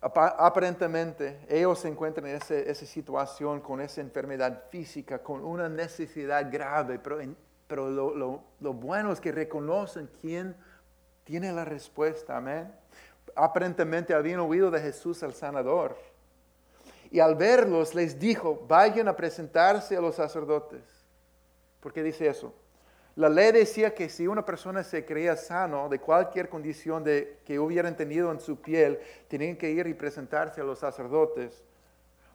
aparentemente 0.00 1.38
ellos 1.48 1.78
se 1.80 1.88
encuentran 1.88 2.26
en 2.26 2.36
esa, 2.36 2.86
situación 2.86 3.60
con 3.60 3.80
esa 3.80 4.00
enfermedad 4.00 4.64
física, 4.70 5.22
con 5.22 5.44
una 5.44 5.68
necesidad 5.68 6.50
grave, 6.50 6.98
pero, 6.98 7.18
pero 7.66 7.88
lo, 7.88 8.42
lo 8.60 8.72
bueno 8.72 9.12
es 9.12 9.20
que 9.20 9.32
reconocen 9.32 10.10
quién 10.20 10.56
tiene 11.24 11.52
la 11.52 11.64
respuesta, 11.64 12.36
amén. 12.36 12.72
Aparentemente 13.34 14.12
habían 14.12 14.40
oído 14.40 14.70
de 14.70 14.80
Jesús 14.80 15.22
el 15.22 15.34
sanador. 15.34 15.96
Y 17.10 17.20
al 17.20 17.36
verlos 17.36 17.94
les 17.94 18.18
dijo, 18.18 18.64
vayan 18.66 19.06
a 19.06 19.14
presentarse 19.14 19.96
a 19.96 20.00
los 20.00 20.16
sacerdotes. 20.16 20.82
¿Por 21.80 21.92
qué 21.92 22.02
dice 22.02 22.26
eso? 22.26 22.54
La 23.14 23.28
ley 23.28 23.52
decía 23.52 23.94
que 23.94 24.08
si 24.08 24.26
una 24.26 24.44
persona 24.44 24.82
se 24.82 25.04
creía 25.04 25.36
sano 25.36 25.88
de 25.88 25.98
cualquier 25.98 26.48
condición 26.48 27.04
de, 27.04 27.38
que 27.44 27.58
hubieran 27.58 27.96
tenido 27.96 28.32
en 28.32 28.40
su 28.40 28.60
piel, 28.60 28.98
tenían 29.28 29.56
que 29.56 29.70
ir 29.70 29.86
y 29.86 29.94
presentarse 29.94 30.60
a 30.60 30.64
los 30.64 30.78
sacerdotes 30.78 31.62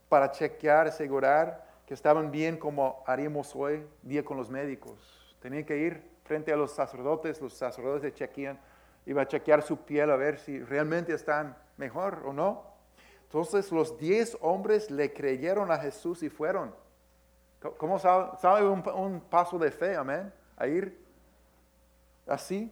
para 0.08 0.32
chequear, 0.32 0.88
asegurar 0.88 1.66
que 1.86 1.94
estaban 1.94 2.30
bien 2.30 2.58
como 2.58 3.04
haríamos 3.08 3.56
hoy 3.56 3.84
día 4.04 4.24
con 4.24 4.38
los 4.38 4.50
médicos. 4.50 5.36
Tenían 5.42 5.64
que 5.64 5.78
ir 5.78 6.02
frente 6.26 6.54
a 6.54 6.58
los 6.58 6.72
sacerdotes, 6.72 7.42
los 7.42 7.54
sacerdotes 7.54 8.14
chequean 8.14 8.60
iba 9.08 9.22
a 9.22 9.28
chequear 9.28 9.64
su 9.64 9.78
piel 9.78 10.12
a 10.12 10.18
ver 10.18 10.38
si 10.38 10.62
realmente 10.62 11.14
están 11.14 11.58
mejor 11.78 12.24
o 12.26 12.34
no. 12.34 12.64
Entonces 13.24 13.72
los 13.72 13.98
diez 13.98 14.38
hombres 14.42 14.92
le 14.92 15.14
creyeron 15.14 15.72
a 15.72 15.78
Jesús 15.78 16.22
y 16.24 16.30
fueron. 16.30 16.76
¿Cómo 17.78 17.98
sabe, 17.98 18.68
un, 18.68 19.22
paso 19.22 19.58
de 19.58 19.72
fe? 19.72 19.96
Amén. 19.96 20.32
A 20.58 20.68
ir 20.68 20.98
así. 22.28 22.72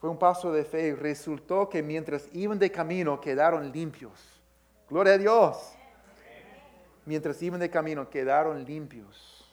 Fue 0.00 0.10
un 0.10 0.18
paso 0.18 0.52
de 0.52 0.64
fe 0.64 0.88
y 0.88 0.92
resultó 0.92 1.68
que 1.68 1.82
mientras 1.82 2.28
iban 2.32 2.58
de 2.58 2.70
camino 2.70 3.20
quedaron 3.20 3.72
limpios. 3.72 4.40
Gloria 4.88 5.14
a 5.14 5.18
Dios. 5.18 5.72
Mientras 7.06 7.42
iban 7.42 7.60
de 7.60 7.70
camino 7.70 8.08
quedaron 8.08 8.64
limpios. 8.64 9.44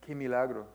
Qué 0.00 0.14
milagro. 0.14 0.66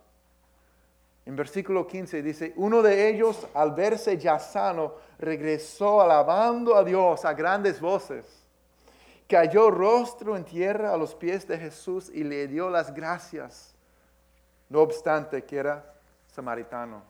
En 1.26 1.36
versículo 1.36 1.88
15 1.88 2.22
dice, 2.24 2.54
uno 2.56 2.82
de 2.82 3.10
ellos 3.10 3.48
al 3.54 3.72
verse 3.74 4.18
ya 4.18 4.40
sano, 4.40 4.96
regresó 5.20 6.02
alabando 6.02 6.76
a 6.76 6.84
Dios 6.84 7.24
a 7.26 7.34
grandes 7.34 7.80
voces. 7.80 8.26
Cayó 9.28 9.70
rostro 9.70 10.36
en 10.36 10.44
tierra 10.44 10.94
a 10.94 10.98
los 10.98 11.16
pies 11.16 11.48
de 11.48 11.58
Jesús 11.58 12.10
y 12.14 12.24
le 12.24 12.48
dio 12.48 12.70
las 12.70 12.94
gracias, 12.94 13.71
no 14.72 14.80
obstante 14.80 15.44
que 15.44 15.58
era 15.58 15.84
samaritano. 16.28 17.04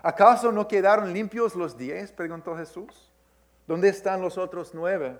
¿Acaso 0.00 0.52
no 0.52 0.68
quedaron 0.68 1.12
limpios 1.12 1.56
los 1.56 1.76
diez? 1.76 2.12
preguntó 2.12 2.56
Jesús. 2.56 3.10
¿Dónde 3.66 3.88
están 3.88 4.22
los 4.22 4.38
otros 4.38 4.74
nueve? 4.74 5.18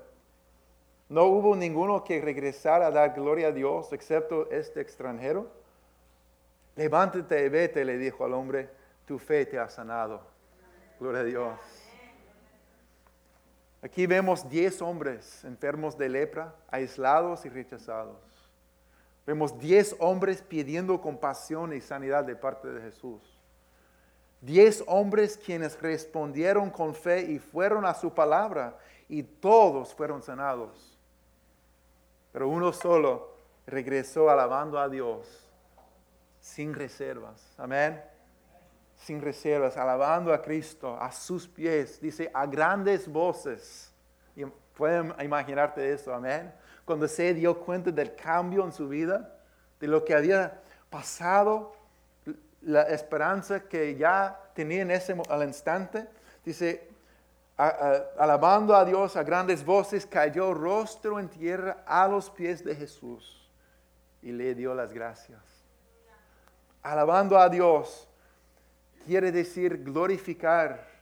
¿No 1.09 1.25
hubo 1.25 1.57
ninguno 1.57 2.05
que 2.05 2.21
regresara 2.21 2.87
a 2.87 2.91
dar 2.93 3.13
gloria 3.13 3.49
a 3.49 3.53
Dios 3.53 3.93
excepto 3.93 4.49
este 4.53 4.81
extranjero? 4.81 5.51
Levántate 6.77 7.45
y 7.45 7.49
vete, 7.49 7.85
le 7.85 7.99
dijo 7.99 8.25
al 8.25 8.33
hombre, 8.33 8.71
tu 9.05 9.19
fe 9.19 9.47
te 9.47 9.59
ha 9.59 9.69
sanado. 9.69 10.21
Gloria 11.01 11.23
a 11.23 11.25
Dios. 11.25 11.59
Aquí 13.83 14.07
vemos 14.07 14.49
diez 14.49 14.81
hombres 14.81 15.45
enfermos 15.45 15.99
de 15.99 16.09
lepra, 16.09 16.55
aislados 16.71 17.45
y 17.45 17.49
rechazados. 17.49 18.36
Vemos 19.27 19.59
diez 19.59 19.97
hombres 19.99 20.41
pidiendo 20.41 21.01
compasión 21.01 21.73
y 21.73 21.81
sanidad 21.81 22.25
de 22.25 22.37
parte 22.37 22.69
de 22.69 22.81
Jesús. 22.81 23.21
Diez 24.41 24.85
hombres 24.87 25.37
quienes 25.37 25.81
respondieron 25.81 26.71
con 26.71 26.95
fe 26.95 27.23
y 27.23 27.39
fueron 27.41 27.85
a 27.85 27.95
su 27.95 28.15
palabra 28.15 28.79
y 29.09 29.25
todos 29.25 29.93
fueron 29.95 30.23
sanados. 30.23 30.97
Pero 32.33 32.49
uno 32.49 32.73
solo 32.73 33.35
regresó 33.67 34.31
alabando 34.31 34.79
a 34.79 34.89
Dios 34.89 35.51
sin 36.39 36.75
reservas. 36.75 37.53
Amén. 37.59 38.01
Sin 38.95 39.21
reservas, 39.21 39.77
alabando 39.77 40.33
a 40.33 40.41
Cristo 40.41 40.97
a 41.01 41.11
sus 41.11 41.49
pies. 41.49 42.01
Dice, 42.01 42.31
a 42.33 42.47
grandes 42.47 43.09
voces. 43.09 43.93
Y 44.37 44.45
pueden 44.77 45.13
imaginarte 45.21 45.93
eso, 45.93 46.15
amén. 46.15 46.53
Cuando 46.87 47.07
se 47.09 47.35
dio 47.35 47.59
cuenta 47.59 47.91
del 47.91 48.15
cambio 48.15 48.65
en 48.65 48.73
su 48.73 48.89
vida, 48.89 49.37
de 49.81 49.89
lo 49.89 50.05
que 50.05 50.15
había 50.15 50.63
pasado, 50.89 51.75
la 52.63 52.83
esperanza 52.85 53.69
que 53.69 53.97
ya 53.97 54.41
tenía 54.55 54.83
en 54.83 54.93
ese 54.93 55.15
al 55.29 55.43
instante, 55.43 56.07
dice, 56.45 56.89
alabando 57.57 58.75
a 58.75 58.85
Dios 58.85 59.17
a 59.17 59.25
grandes 59.25 59.65
voces, 59.65 60.07
cayó 60.07 60.55
rostro 60.55 61.19
en 61.19 61.29
tierra 61.29 61.83
a 61.87 62.07
los 62.07 62.31
pies 62.31 62.65
de 62.65 62.75
Jesús 62.77 63.51
y 64.23 64.31
le 64.31 64.55
dio 64.55 64.73
las 64.73 64.93
gracias. 64.93 65.41
Alabando 66.83 67.37
a 67.37 67.49
Dios, 67.49 68.09
quiere 69.07 69.33
decir 69.33 69.83
glorificar 69.83 70.96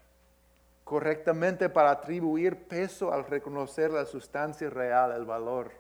correctamente 0.85 1.71
para 1.71 1.91
atribuir 1.91 2.69
peso 2.69 3.13
al 3.13 3.25
reconocer 3.25 3.91
la 3.91 4.05
sustancia 4.05 4.69
real, 4.71 5.13
el 5.13 5.25
valor. 5.25 5.73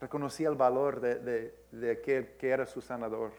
Reconocía 0.00 0.48
el 0.48 0.54
valor 0.54 1.00
de, 1.00 1.52
aquel 1.90 2.36
que 2.36 2.50
era 2.50 2.64
su 2.64 2.80
sanador. 2.80 3.32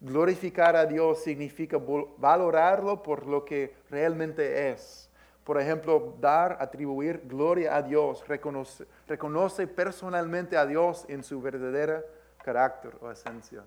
Glorificar 0.00 0.76
a 0.76 0.86
Dios 0.86 1.22
significa 1.22 1.78
valorarlo 2.18 3.02
por 3.02 3.26
lo 3.26 3.44
que 3.44 3.74
realmente 3.90 4.70
es. 4.70 5.08
Por 5.42 5.60
ejemplo, 5.60 6.14
dar, 6.20 6.58
atribuir 6.60 7.22
gloria 7.24 7.74
a 7.74 7.82
Dios, 7.82 8.26
reconoce, 8.28 8.86
reconoce 9.06 9.66
personalmente 9.66 10.56
a 10.56 10.66
Dios 10.66 11.06
en 11.08 11.24
su 11.24 11.40
verdadera 11.40 12.04
carácter 12.44 12.92
o 13.00 13.10
esencia. 13.10 13.64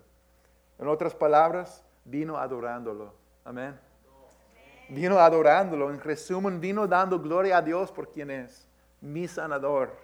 En 0.78 0.88
otras 0.88 1.14
palabras, 1.14 1.84
vino 2.04 2.38
adorándolo. 2.38 3.12
Amén. 3.44 3.91
Vino 4.88 5.18
adorándolo. 5.18 5.90
En 5.90 6.00
resumen, 6.00 6.60
vino 6.60 6.86
dando 6.86 7.18
gloria 7.18 7.58
a 7.58 7.62
Dios 7.62 7.90
por 7.90 8.10
quien 8.10 8.30
es 8.30 8.68
mi 9.00 9.26
sanador. 9.28 9.96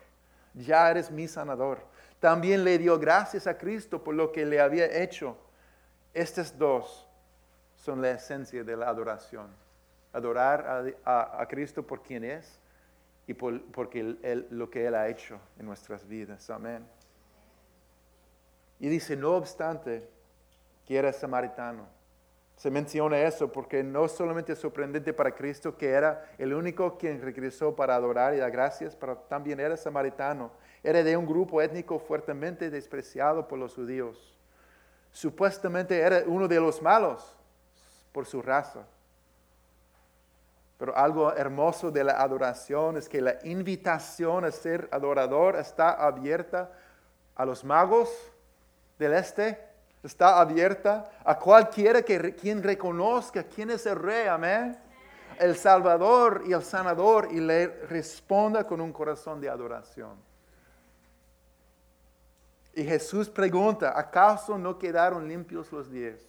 Ya 0.55 0.91
eres 0.91 1.11
mi 1.11 1.29
sanador. 1.29 1.81
También 2.21 2.65
le 2.65 2.79
dio 2.79 2.99
gracias 2.99 3.47
a 3.47 3.57
Cristo 3.57 4.03
por 4.03 4.15
lo 4.15 4.33
que 4.33 4.45
le 4.45 4.61
había 4.61 4.87
hecho. 4.87 5.37
Estas 6.13 6.57
dos 6.57 7.09
son 7.77 8.03
la 8.03 8.11
esencia 8.11 8.65
de 8.65 8.77
la 8.77 8.89
adoración. 8.89 9.49
Adorar 10.13 10.95
a, 11.05 11.47
Cristo 11.49 11.87
por 11.87 12.03
quien 12.03 12.25
es 12.25 12.59
y 13.27 13.35
por 13.35 13.53
lo 13.53 14.71
que 14.71 14.87
Él 14.87 14.95
ha 14.95 15.09
hecho 15.09 15.39
en 15.59 15.67
nuestras 15.67 16.07
vidas. 16.09 16.49
Amén. 16.51 16.85
Y 18.81 18.89
dice, 18.89 19.17
no 19.17 19.33
obstante, 19.33 20.09
que 20.87 20.97
era 20.97 21.13
samaritano. 21.13 21.87
Se 22.59 22.73
menciona 22.73 23.21
eso 23.21 23.53
porque 23.53 23.85
no 23.85 24.09
solamente 24.09 24.55
es 24.55 24.59
sorprendente 24.59 25.13
para 25.13 25.31
Cristo 25.31 25.79
que 25.79 25.91
era 25.91 26.29
el 26.39 26.53
único 26.53 26.99
quien 26.99 27.23
regresó 27.23 27.77
para 27.77 27.95
adorar 27.95 28.35
y 28.35 28.39
dar 28.39 28.51
gracias, 28.51 28.97
pero 28.97 29.17
también 29.17 29.61
era 29.61 29.77
samaritano. 29.77 30.51
Era 30.83 31.05
de 31.05 31.17
un 31.17 31.25
grupo 31.25 31.63
étnico 31.63 32.01
fuertemente 32.01 32.69
despreciado 32.69 33.47
por 33.47 33.61
los 33.61 33.77
judíos. 33.77 34.37
Supuestamente 35.13 36.01
era 36.01 36.25
uno 36.27 36.49
de 36.49 36.59
los 36.59 36.83
malos 36.83 37.37
por 38.11 38.27
su 38.27 38.43
raza. 38.43 38.85
Pero 40.79 40.97
algo 40.97 41.33
hermoso 41.33 41.93
de 41.93 42.03
la 42.03 42.21
adoración 42.21 42.97
es 42.97 43.09
que 43.09 43.21
la 43.21 43.39
invitación 43.45 44.45
a 44.45 44.51
ser 44.51 44.89
adorador 44.91 45.55
está 45.55 45.93
abierta 45.93 46.73
a 47.37 47.45
los 47.45 47.63
magos 47.63 48.11
del 48.99 49.15
este, 49.15 49.68
está 50.03 50.41
abierta 50.41 51.11
a 51.25 51.39
cualquiera 51.39 52.03
que, 52.03 52.35
quien 52.35 52.63
reconozca 52.63 53.43
quién 53.45 53.71
es 53.71 53.87
el 53.87 53.97
rey, 53.97 54.27
amén. 54.27 54.79
El 55.39 55.57
Salvador 55.57 56.43
y 56.47 56.53
el 56.53 56.63
Sanador 56.63 57.29
y 57.31 57.41
le 57.41 57.67
responda 57.87 58.67
con 58.67 58.81
un 58.81 58.93
corazón 58.93 59.41
de 59.41 59.49
adoración. 59.49 60.17
Y 62.75 62.85
Jesús 62.85 63.29
pregunta, 63.29 63.99
¿acaso 63.99 64.57
no 64.59 64.79
quedaron 64.79 65.27
limpios 65.27 65.73
los 65.73 65.91
diez? 65.91 66.29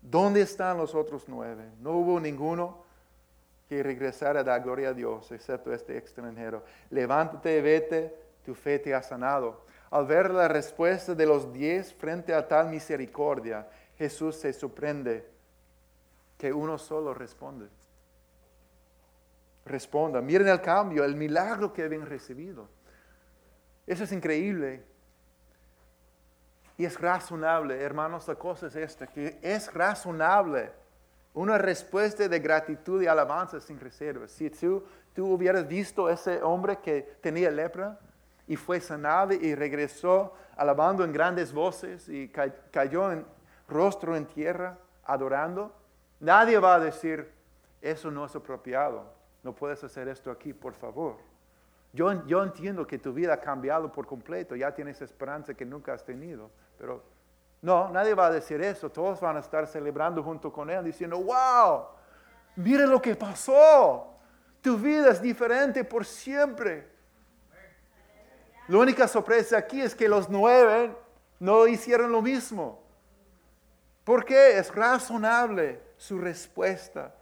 ¿Dónde 0.00 0.42
están 0.42 0.76
los 0.78 0.94
otros 0.94 1.24
nueve? 1.26 1.64
No 1.80 1.92
hubo 1.92 2.20
ninguno 2.20 2.84
que 3.68 3.82
regresara 3.82 4.40
a 4.40 4.44
dar 4.44 4.62
gloria 4.62 4.90
a 4.90 4.94
Dios, 4.94 5.30
excepto 5.32 5.72
este 5.72 5.98
extranjero. 5.98 6.64
Levántate 6.90 7.60
vete, 7.60 8.14
tu 8.44 8.54
fe 8.54 8.78
te 8.78 8.94
ha 8.94 9.02
sanado. 9.02 9.66
Al 9.90 10.06
ver 10.06 10.30
la 10.30 10.48
respuesta 10.48 11.14
de 11.14 11.26
los 11.26 11.52
diez 11.52 11.94
frente 11.94 12.34
a 12.34 12.46
tal 12.46 12.68
misericordia, 12.68 13.66
Jesús 13.96 14.36
se 14.36 14.52
sorprende 14.52 15.26
que 16.36 16.52
uno 16.52 16.78
solo 16.78 17.14
responde. 17.14 17.68
Responda. 19.64 20.20
Miren 20.20 20.48
el 20.48 20.60
cambio, 20.60 21.04
el 21.04 21.16
milagro 21.16 21.72
que 21.72 21.82
habían 21.82 22.06
recibido. 22.06 22.68
Eso 23.86 24.04
es 24.04 24.12
increíble. 24.12 24.84
Y 26.76 26.84
es 26.84 27.00
razonable, 27.00 27.82
hermanos, 27.82 28.28
la 28.28 28.36
cosa 28.36 28.68
es 28.68 28.76
esta, 28.76 29.06
que 29.06 29.38
es 29.42 29.72
razonable 29.74 30.70
una 31.34 31.58
respuesta 31.58 32.28
de 32.28 32.38
gratitud 32.38 33.02
y 33.02 33.06
alabanza 33.06 33.60
sin 33.60 33.78
reservas. 33.78 34.30
Si 34.30 34.50
tú, 34.50 34.84
tú 35.14 35.26
hubieras 35.32 35.66
visto 35.66 36.08
ese 36.08 36.42
hombre 36.42 36.78
que 36.78 37.02
tenía 37.20 37.50
lepra, 37.50 37.98
y 38.48 38.56
fue 38.56 38.80
sanado 38.80 39.34
y 39.34 39.54
regresó 39.54 40.34
alabando 40.56 41.04
en 41.04 41.12
grandes 41.12 41.52
voces 41.52 42.08
y 42.08 42.28
cayó 42.28 43.12
en 43.12 43.24
rostro 43.68 44.16
en 44.16 44.26
tierra 44.26 44.78
adorando. 45.04 45.72
Nadie 46.18 46.58
va 46.58 46.74
a 46.74 46.80
decir, 46.80 47.30
eso 47.80 48.10
no 48.10 48.24
es 48.24 48.34
apropiado, 48.34 49.04
no 49.42 49.54
puedes 49.54 49.84
hacer 49.84 50.08
esto 50.08 50.30
aquí, 50.30 50.52
por 50.52 50.74
favor. 50.74 51.16
Yo, 51.92 52.26
yo 52.26 52.42
entiendo 52.42 52.86
que 52.86 52.98
tu 52.98 53.12
vida 53.12 53.34
ha 53.34 53.40
cambiado 53.40 53.92
por 53.92 54.06
completo, 54.06 54.56
ya 54.56 54.74
tienes 54.74 55.00
esperanza 55.02 55.54
que 55.54 55.64
nunca 55.64 55.92
has 55.92 56.04
tenido, 56.04 56.50
pero 56.78 57.02
no, 57.60 57.90
nadie 57.90 58.14
va 58.14 58.26
a 58.26 58.30
decir 58.30 58.60
eso, 58.62 58.90
todos 58.90 59.20
van 59.20 59.36
a 59.36 59.40
estar 59.40 59.66
celebrando 59.66 60.22
junto 60.22 60.52
con 60.52 60.70
él 60.70 60.84
diciendo, 60.84 61.18
wow, 61.18 61.86
mire 62.56 62.86
lo 62.86 63.00
que 63.00 63.14
pasó, 63.14 64.14
tu 64.60 64.76
vida 64.76 65.10
es 65.10 65.20
diferente 65.20 65.84
por 65.84 66.04
siempre. 66.04 66.97
La 68.68 68.76
única 68.76 69.08
sorpresa 69.08 69.56
aquí 69.56 69.80
es 69.80 69.94
que 69.94 70.08
los 70.08 70.28
nueve 70.28 70.94
no 71.40 71.66
hicieron 71.66 72.12
lo 72.12 72.20
mismo. 72.20 72.82
¿Por 74.04 74.26
qué? 74.26 74.58
Es 74.58 74.74
razonable 74.74 75.80
su 75.96 76.18
respuesta. 76.18 77.14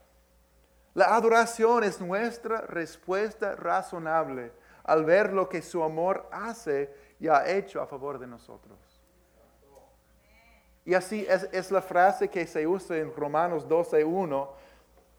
La 0.93 1.15
adoración 1.15 1.85
es 1.85 2.01
nuestra 2.01 2.63
respuesta 2.63 3.55
razonable 3.55 4.53
al 4.83 5.05
ver 5.05 5.33
lo 5.33 5.49
que 5.49 5.63
su 5.63 5.85
amor 5.85 6.29
hace 6.33 6.93
y 7.21 7.29
ha 7.29 7.49
hecho 7.49 7.81
a 7.81 7.87
favor 7.87 8.19
de 8.19 8.27
nosotros. 8.27 8.79
Y 10.85 10.95
así 10.95 11.27
es, 11.29 11.71
la 11.71 11.83
frase 11.83 12.29
que 12.29 12.47
se 12.47 12.67
usa 12.67 12.97
en 12.97 13.15
Romanos 13.15 13.69
12.1. 13.69 14.49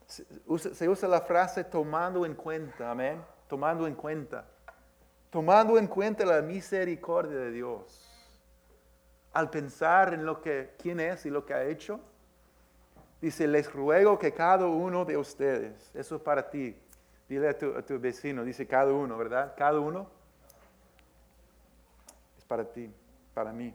Se, 0.06 0.74
se 0.74 0.88
usa 0.88 1.08
la 1.08 1.20
frase 1.22 1.64
tomando 1.64 2.26
en 2.26 2.34
cuenta, 2.34 2.90
amén. 2.90 3.22
Tomando 3.48 3.86
en 3.86 3.94
cuenta 3.94 4.44
tomando 5.30 5.78
en 5.78 5.86
cuenta 5.86 6.24
la 6.24 6.40
misericordia 6.42 7.38
de 7.38 7.50
Dios, 7.50 8.04
al 9.32 9.50
pensar 9.50 10.14
en 10.14 10.24
lo 10.24 10.40
que, 10.40 10.74
quién 10.78 11.00
es 11.00 11.26
y 11.26 11.30
lo 11.30 11.44
que 11.44 11.54
ha 11.54 11.64
hecho, 11.64 12.00
dice, 13.20 13.46
les 13.46 13.72
ruego 13.72 14.18
que 14.18 14.32
cada 14.32 14.66
uno 14.66 15.04
de 15.04 15.16
ustedes, 15.16 15.90
eso 15.94 16.16
es 16.16 16.22
para 16.22 16.50
ti, 16.50 16.76
dile 17.28 17.50
a 17.50 17.58
tu, 17.58 17.76
a 17.76 17.82
tu 17.82 17.98
vecino, 17.98 18.44
dice 18.44 18.66
cada 18.66 18.92
uno, 18.92 19.16
¿verdad? 19.18 19.54
Cada 19.56 19.78
uno 19.80 20.08
es 22.38 22.44
para 22.44 22.64
ti, 22.64 22.90
para 23.34 23.52
mí. 23.52 23.74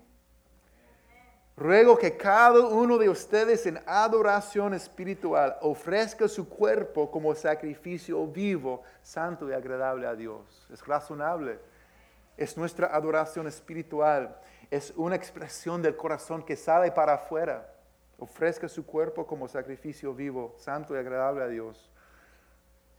Ruego 1.56 2.00
que 2.00 2.18
cada 2.18 2.62
uno 2.62 2.98
de 2.98 3.10
ustedes 3.10 3.68
en 3.68 3.80
adoración 3.86 4.74
espiritual 4.74 5.56
ofrezca 5.62 6.28
su 6.28 6.50
cuerpo 6.50 7.12
como 7.12 7.36
sacrificio 7.36 8.26
vivo, 8.26 8.82
santo 9.04 9.48
y 9.48 9.54
agradable 9.54 10.08
a 10.08 10.16
Dios. 10.16 10.68
Es 10.72 10.86
razonable. 10.86 11.60
Es 12.38 12.58
nuestra 12.58 12.88
adoración 12.88 13.46
espiritual. 13.48 14.36
Es 14.72 14.94
una 14.96 15.16
expresión 15.16 15.84
del 15.84 15.96
corazón 15.96 16.44
que 16.44 16.56
sale 16.56 16.92
para 16.92 17.14
afuera. 17.14 17.72
Ofrezca 18.18 18.68
su 18.68 18.84
cuerpo 18.84 19.28
como 19.28 19.48
sacrificio 19.48 20.12
vivo, 20.16 20.56
santo 20.58 20.96
y 20.96 20.98
agradable 20.98 21.44
a 21.44 21.48
Dios. 21.48 21.92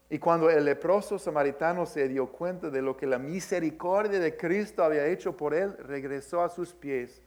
Y 0.08 0.20
cuando 0.20 0.48
el 0.48 0.64
leproso 0.64 1.18
samaritano 1.18 1.86
se 1.86 2.06
dio 2.06 2.30
cuenta 2.30 2.70
de 2.70 2.82
lo 2.82 2.96
que 2.96 3.06
la 3.06 3.18
misericordia 3.18 4.20
de 4.20 4.36
Cristo 4.36 4.84
había 4.84 5.06
hecho 5.06 5.36
por 5.36 5.54
él, 5.54 5.76
regresó 5.78 6.40
a 6.40 6.48
sus 6.48 6.72
pies 6.72 7.20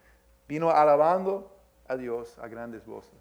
Vino 0.47 0.69
alabando 0.69 1.53
a 1.87 1.95
Dios 1.95 2.37
a 2.39 2.47
grandes 2.47 2.85
voces. 2.85 3.19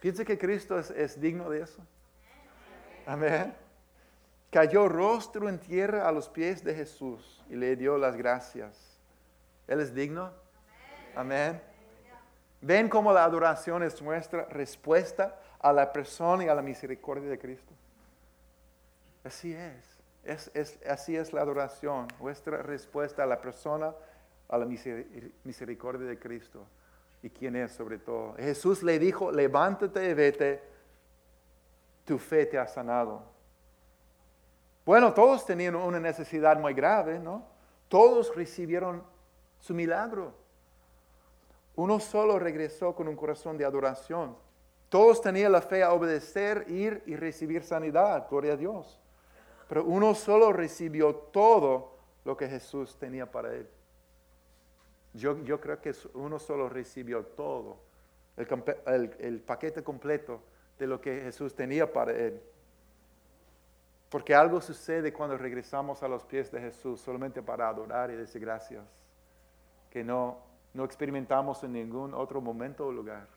Piensa 0.00 0.24
que 0.24 0.38
Cristo 0.38 0.78
es, 0.78 1.20
digno 1.20 1.50
de 1.50 1.62
eso. 1.62 1.84
Amén. 3.06 3.54
Cayó 4.50 4.88
rostro 4.88 5.48
en 5.48 5.58
tierra 5.58 6.08
a 6.08 6.12
los 6.12 6.28
pies 6.28 6.64
de 6.64 6.74
Jesús 6.74 7.44
y 7.48 7.54
le 7.54 7.76
dio 7.76 7.98
las 7.98 8.16
gracias. 8.16 8.98
Él 9.68 9.80
es 9.80 9.94
digno. 9.94 10.32
Amén. 11.14 11.60
¿Ven 12.62 12.88
cómo 12.88 13.12
la 13.12 13.24
adoración 13.24 13.82
es 13.82 14.00
nuestra 14.02 14.46
respuesta 14.46 15.38
a 15.60 15.72
la 15.72 15.92
persona 15.92 16.44
y 16.44 16.48
a 16.48 16.54
la 16.54 16.62
misericordia 16.62 17.28
de 17.28 17.38
Cristo? 17.38 17.72
Así 19.22 19.52
es 19.52 19.99
así 20.88 21.16
es 21.16 21.32
la 21.32 21.40
adoración, 21.42 22.08
nuestra 22.20 22.62
respuesta 22.62 23.22
a 23.22 23.26
la 23.26 23.40
persona, 23.40 23.94
a 24.48 24.58
la 24.58 24.66
misericordia 24.66 26.06
de 26.06 26.18
Cristo 26.18 26.66
y 27.22 27.30
quién 27.30 27.56
es 27.56 27.72
sobre 27.72 27.98
todo. 27.98 28.34
Jesús 28.34 28.82
le 28.82 28.98
dijo, 28.98 29.30
levántate 29.30 30.10
y 30.10 30.14
vete, 30.14 30.62
tu 32.04 32.18
fe 32.18 32.46
te 32.46 32.58
ha 32.58 32.66
sanado. 32.66 33.22
Bueno, 34.84 35.12
todos 35.12 35.44
tenían 35.44 35.76
una 35.76 36.00
necesidad 36.00 36.58
muy 36.58 36.74
grave, 36.74 37.18
¿no? 37.18 37.46
Todos 37.88 38.34
recibieron 38.34 39.02
su 39.58 39.74
milagro. 39.74 40.32
Uno 41.76 42.00
solo 42.00 42.38
regresó 42.38 42.94
con 42.94 43.06
un 43.08 43.16
corazón 43.16 43.56
de 43.56 43.64
adoración. 43.64 44.36
Todos 44.88 45.20
tenían 45.20 45.52
la 45.52 45.62
fe 45.62 45.82
a 45.82 45.92
obedecer, 45.92 46.64
ir 46.68 47.02
y 47.06 47.14
recibir 47.14 47.62
sanidad. 47.62 48.26
Gloria 48.28 48.54
a 48.54 48.56
Dios. 48.56 48.98
Pero 49.70 49.84
uno 49.84 50.16
solo 50.16 50.52
recibió 50.52 51.14
todo 51.14 51.96
lo 52.24 52.36
que 52.36 52.48
Jesús 52.48 52.96
tenía 52.98 53.30
para 53.30 53.54
él. 53.54 53.68
Yo, 55.14 55.38
yo 55.44 55.60
creo 55.60 55.80
que 55.80 55.94
uno 56.14 56.40
solo 56.40 56.68
recibió 56.68 57.24
todo, 57.24 57.76
el, 58.36 59.14
el 59.20 59.40
paquete 59.40 59.84
completo 59.84 60.42
de 60.76 60.88
lo 60.88 61.00
que 61.00 61.20
Jesús 61.20 61.54
tenía 61.54 61.92
para 61.92 62.10
él. 62.10 62.42
Porque 64.08 64.34
algo 64.34 64.60
sucede 64.60 65.12
cuando 65.12 65.38
regresamos 65.38 66.02
a 66.02 66.08
los 66.08 66.24
pies 66.24 66.50
de 66.50 66.60
Jesús 66.60 67.00
solamente 67.00 67.40
para 67.40 67.68
adorar 67.68 68.10
y 68.10 68.16
decir 68.16 68.40
gracias, 68.40 68.82
que 69.88 70.02
no, 70.02 70.38
no 70.74 70.82
experimentamos 70.82 71.62
en 71.62 71.74
ningún 71.74 72.12
otro 72.12 72.40
momento 72.40 72.88
o 72.88 72.92
lugar. 72.92 73.28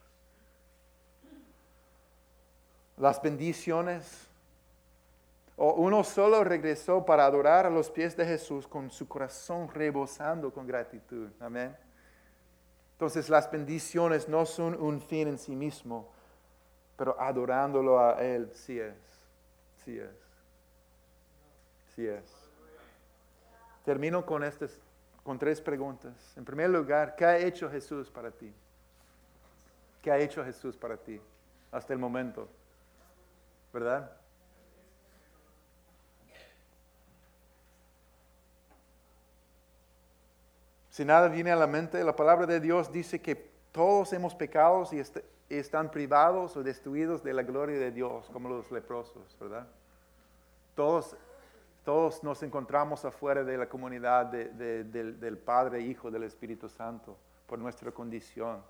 Las 2.96 3.22
bendiciones 3.22 4.33
o 5.56 5.74
uno 5.74 6.02
solo 6.02 6.42
regresó 6.42 7.04
para 7.04 7.26
adorar 7.26 7.66
a 7.66 7.70
los 7.70 7.90
pies 7.90 8.16
de 8.16 8.26
Jesús 8.26 8.66
con 8.66 8.90
su 8.90 9.06
corazón 9.06 9.68
rebosando 9.68 10.52
con 10.52 10.66
gratitud. 10.66 11.30
Amén. 11.40 11.76
Entonces 12.92 13.28
las 13.28 13.50
bendiciones 13.50 14.28
no 14.28 14.46
son 14.46 14.80
un 14.80 15.00
fin 15.00 15.28
en 15.28 15.38
sí 15.38 15.54
mismo, 15.54 16.12
pero 16.96 17.20
adorándolo 17.20 18.00
a 18.00 18.22
Él 18.22 18.50
sí 18.52 18.80
es. 18.80 18.96
Sí 19.84 19.98
es. 19.98 20.16
Sí 21.94 22.06
es. 22.06 22.24
Termino 23.84 24.24
con, 24.24 24.42
estas, 24.42 24.80
con 25.22 25.38
tres 25.38 25.60
preguntas. 25.60 26.14
En 26.36 26.44
primer 26.44 26.70
lugar, 26.70 27.14
¿qué 27.14 27.24
ha 27.24 27.38
hecho 27.38 27.70
Jesús 27.70 28.10
para 28.10 28.30
ti? 28.30 28.52
¿Qué 30.02 30.10
ha 30.10 30.18
hecho 30.18 30.44
Jesús 30.44 30.76
para 30.76 30.96
ti 30.96 31.20
hasta 31.70 31.92
el 31.92 31.98
momento? 31.98 32.48
¿Verdad? 33.72 34.23
Si 40.94 41.04
nada 41.04 41.26
viene 41.26 41.50
a 41.50 41.56
la 41.56 41.66
mente, 41.66 42.04
la 42.04 42.14
palabra 42.14 42.46
de 42.46 42.60
Dios 42.60 42.92
dice 42.92 43.20
que 43.20 43.34
todos 43.72 44.12
hemos 44.12 44.32
pecado 44.32 44.84
y 44.92 45.56
están 45.56 45.90
privados 45.90 46.56
o 46.56 46.62
destruidos 46.62 47.24
de 47.24 47.32
la 47.32 47.42
gloria 47.42 47.76
de 47.80 47.90
Dios, 47.90 48.30
como 48.32 48.48
los 48.48 48.70
leprosos, 48.70 49.36
¿verdad? 49.40 49.66
Todos 50.76 51.16
Todos 51.84 52.22
nos 52.22 52.42
encontramos 52.44 53.04
afuera 53.04 53.42
de 53.42 53.58
la 53.58 53.68
comunidad 53.68 54.26
de- 54.26 54.48
de- 54.84 55.12
del, 55.12 55.36
Padre, 55.36 55.80
Hijo, 55.80 56.12
del 56.12 56.22
Espíritu 56.22 56.68
Santo, 56.68 57.18
por 57.48 57.58
nuestra 57.58 57.90
condición. 57.90 58.62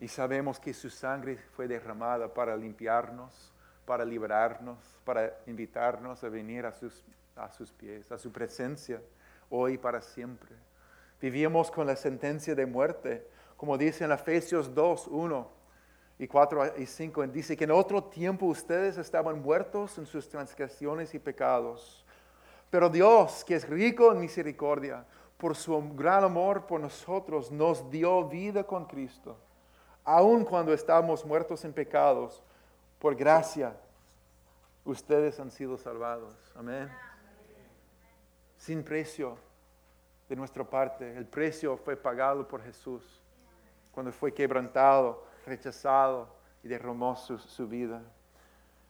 Y 0.00 0.08
sabemos 0.08 0.58
que 0.58 0.72
su 0.72 0.88
sangre 0.88 1.36
fue 1.36 1.68
derramada 1.68 2.32
para 2.32 2.56
limpiarnos, 2.56 3.52
para 3.84 4.06
librarnos, 4.06 4.78
para 5.04 5.34
invitarnos 5.46 6.24
a 6.24 6.28
venir 6.30 6.64
a 6.64 6.72
sus 6.72 7.70
pies, 7.72 8.10
a 8.10 8.16
su 8.18 8.32
presencia, 8.32 9.00
hoy 9.50 9.74
y 9.74 9.78
para 9.78 10.00
siempre. 10.00 10.54
Vivíamos 11.20 11.70
con 11.70 11.86
la 11.86 11.96
sentencia 11.96 12.54
de 12.54 12.66
muerte, 12.66 13.26
como 13.56 13.78
dice 13.78 14.04
en 14.04 14.12
Efesios 14.12 14.74
2, 14.74 15.08
1 15.08 15.50
y 16.18 16.26
4 16.26 16.78
y 16.78 16.86
5, 16.86 17.26
dice 17.28 17.56
que 17.56 17.64
en 17.64 17.70
otro 17.70 18.04
tiempo 18.04 18.46
ustedes 18.46 18.98
estaban 18.98 19.40
muertos 19.42 19.98
en 19.98 20.06
sus 20.06 20.28
transgresiones 20.28 21.14
y 21.14 21.18
pecados. 21.18 22.04
Pero 22.70 22.88
Dios, 22.88 23.44
que 23.44 23.54
es 23.54 23.68
rico 23.68 24.12
en 24.12 24.20
misericordia, 24.20 25.04
por 25.36 25.56
su 25.56 25.80
gran 25.94 26.24
amor 26.24 26.66
por 26.66 26.80
nosotros, 26.80 27.50
nos 27.50 27.90
dio 27.90 28.28
vida 28.28 28.64
con 28.64 28.86
Cristo. 28.86 29.36
Aun 30.04 30.44
cuando 30.44 30.72
estábamos 30.72 31.24
muertos 31.24 31.64
en 31.64 31.72
pecados, 31.72 32.42
por 32.98 33.14
gracia, 33.14 33.76
ustedes 34.84 35.38
han 35.40 35.50
sido 35.50 35.76
salvados. 35.76 36.34
Amén. 36.54 36.90
Sin 38.64 38.82
precio 38.82 39.36
de 40.26 40.34
nuestra 40.34 40.64
parte. 40.64 41.18
El 41.18 41.26
precio 41.26 41.76
fue 41.76 41.98
pagado 41.98 42.48
por 42.48 42.62
Jesús 42.62 43.20
cuando 43.92 44.10
fue 44.10 44.32
quebrantado, 44.32 45.22
rechazado 45.44 46.34
y 46.62 46.68
derramó 46.68 47.14
su, 47.14 47.38
su 47.38 47.68
vida. 47.68 48.00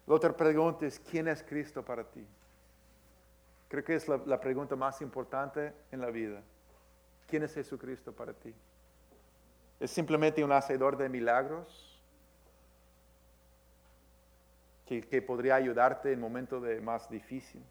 La 0.06 0.14
otra 0.14 0.32
pregunta 0.32 0.86
es, 0.86 1.00
¿quién 1.00 1.26
es 1.26 1.42
Cristo 1.42 1.84
para 1.84 2.04
ti? 2.04 2.24
Creo 3.66 3.82
que 3.82 3.96
es 3.96 4.06
la, 4.06 4.40
pregunta 4.40 4.76
más 4.76 5.02
importante 5.02 5.72
en 5.90 6.00
la 6.00 6.10
vida. 6.10 6.40
¿Quién 7.26 7.42
es 7.42 7.52
Jesucristo 7.52 8.12
para 8.12 8.32
ti? 8.32 8.54
¿Es 9.80 9.90
simplemente 9.90 10.44
un 10.44 10.52
hacedor 10.52 10.96
de 10.96 11.08
milagros? 11.08 12.00
Que, 14.86 15.00
que 15.00 15.20
podría 15.20 15.56
ayudarte 15.56 16.12
en 16.12 16.20
momentos 16.20 16.62
más 16.80 17.10
difícil. 17.10 17.64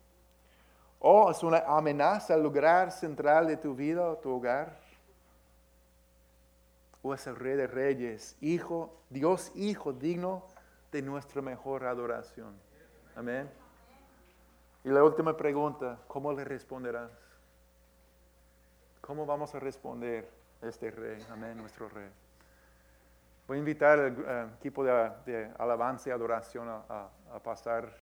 ¿O 1.06 1.30
es 1.30 1.44
una 1.44 1.58
amenaza 1.68 2.34
al 2.34 2.42
lugar 2.42 2.90
central 2.90 3.46
de 3.48 3.58
tu 3.58 3.76
vida, 3.76 4.16
tu 4.22 4.30
hogar? 4.38 4.80
¿O 7.02 7.14
es 7.14 7.28
el 7.28 7.36
Rey 7.36 7.58
de 7.58 7.68
Reyes, 7.68 8.38
Hijo, 8.40 9.02
Dios 9.10 9.52
Hijo, 9.54 9.92
digno 9.92 10.48
de 10.94 11.02
nuestra 11.02 11.42
mejor 11.42 11.84
adoración? 11.84 12.56
Amén. 13.18 13.52
Y 14.86 14.90
la 14.92 15.04
última 15.04 15.36
pregunta, 15.36 16.00
¿cómo 16.08 16.32
le 16.32 16.46
responderás? 16.46 17.12
¿Cómo 19.02 19.26
vamos 19.26 19.54
a 19.54 19.60
responder 19.60 20.32
a 20.62 20.68
este 20.68 20.90
rey? 20.90 21.22
Amén, 21.30 21.58
nuestro 21.58 21.90
rey. 21.90 22.10
Voy 23.46 23.58
a 23.58 23.60
invitar 23.60 24.00
al 24.00 24.26
eh, 24.26 24.48
equipo 24.58 24.86
de, 24.86 25.52
alabanza 25.60 26.08
y 26.08 26.12
adoración 26.14 26.70
a 26.70 27.40
pasar. 27.44 27.92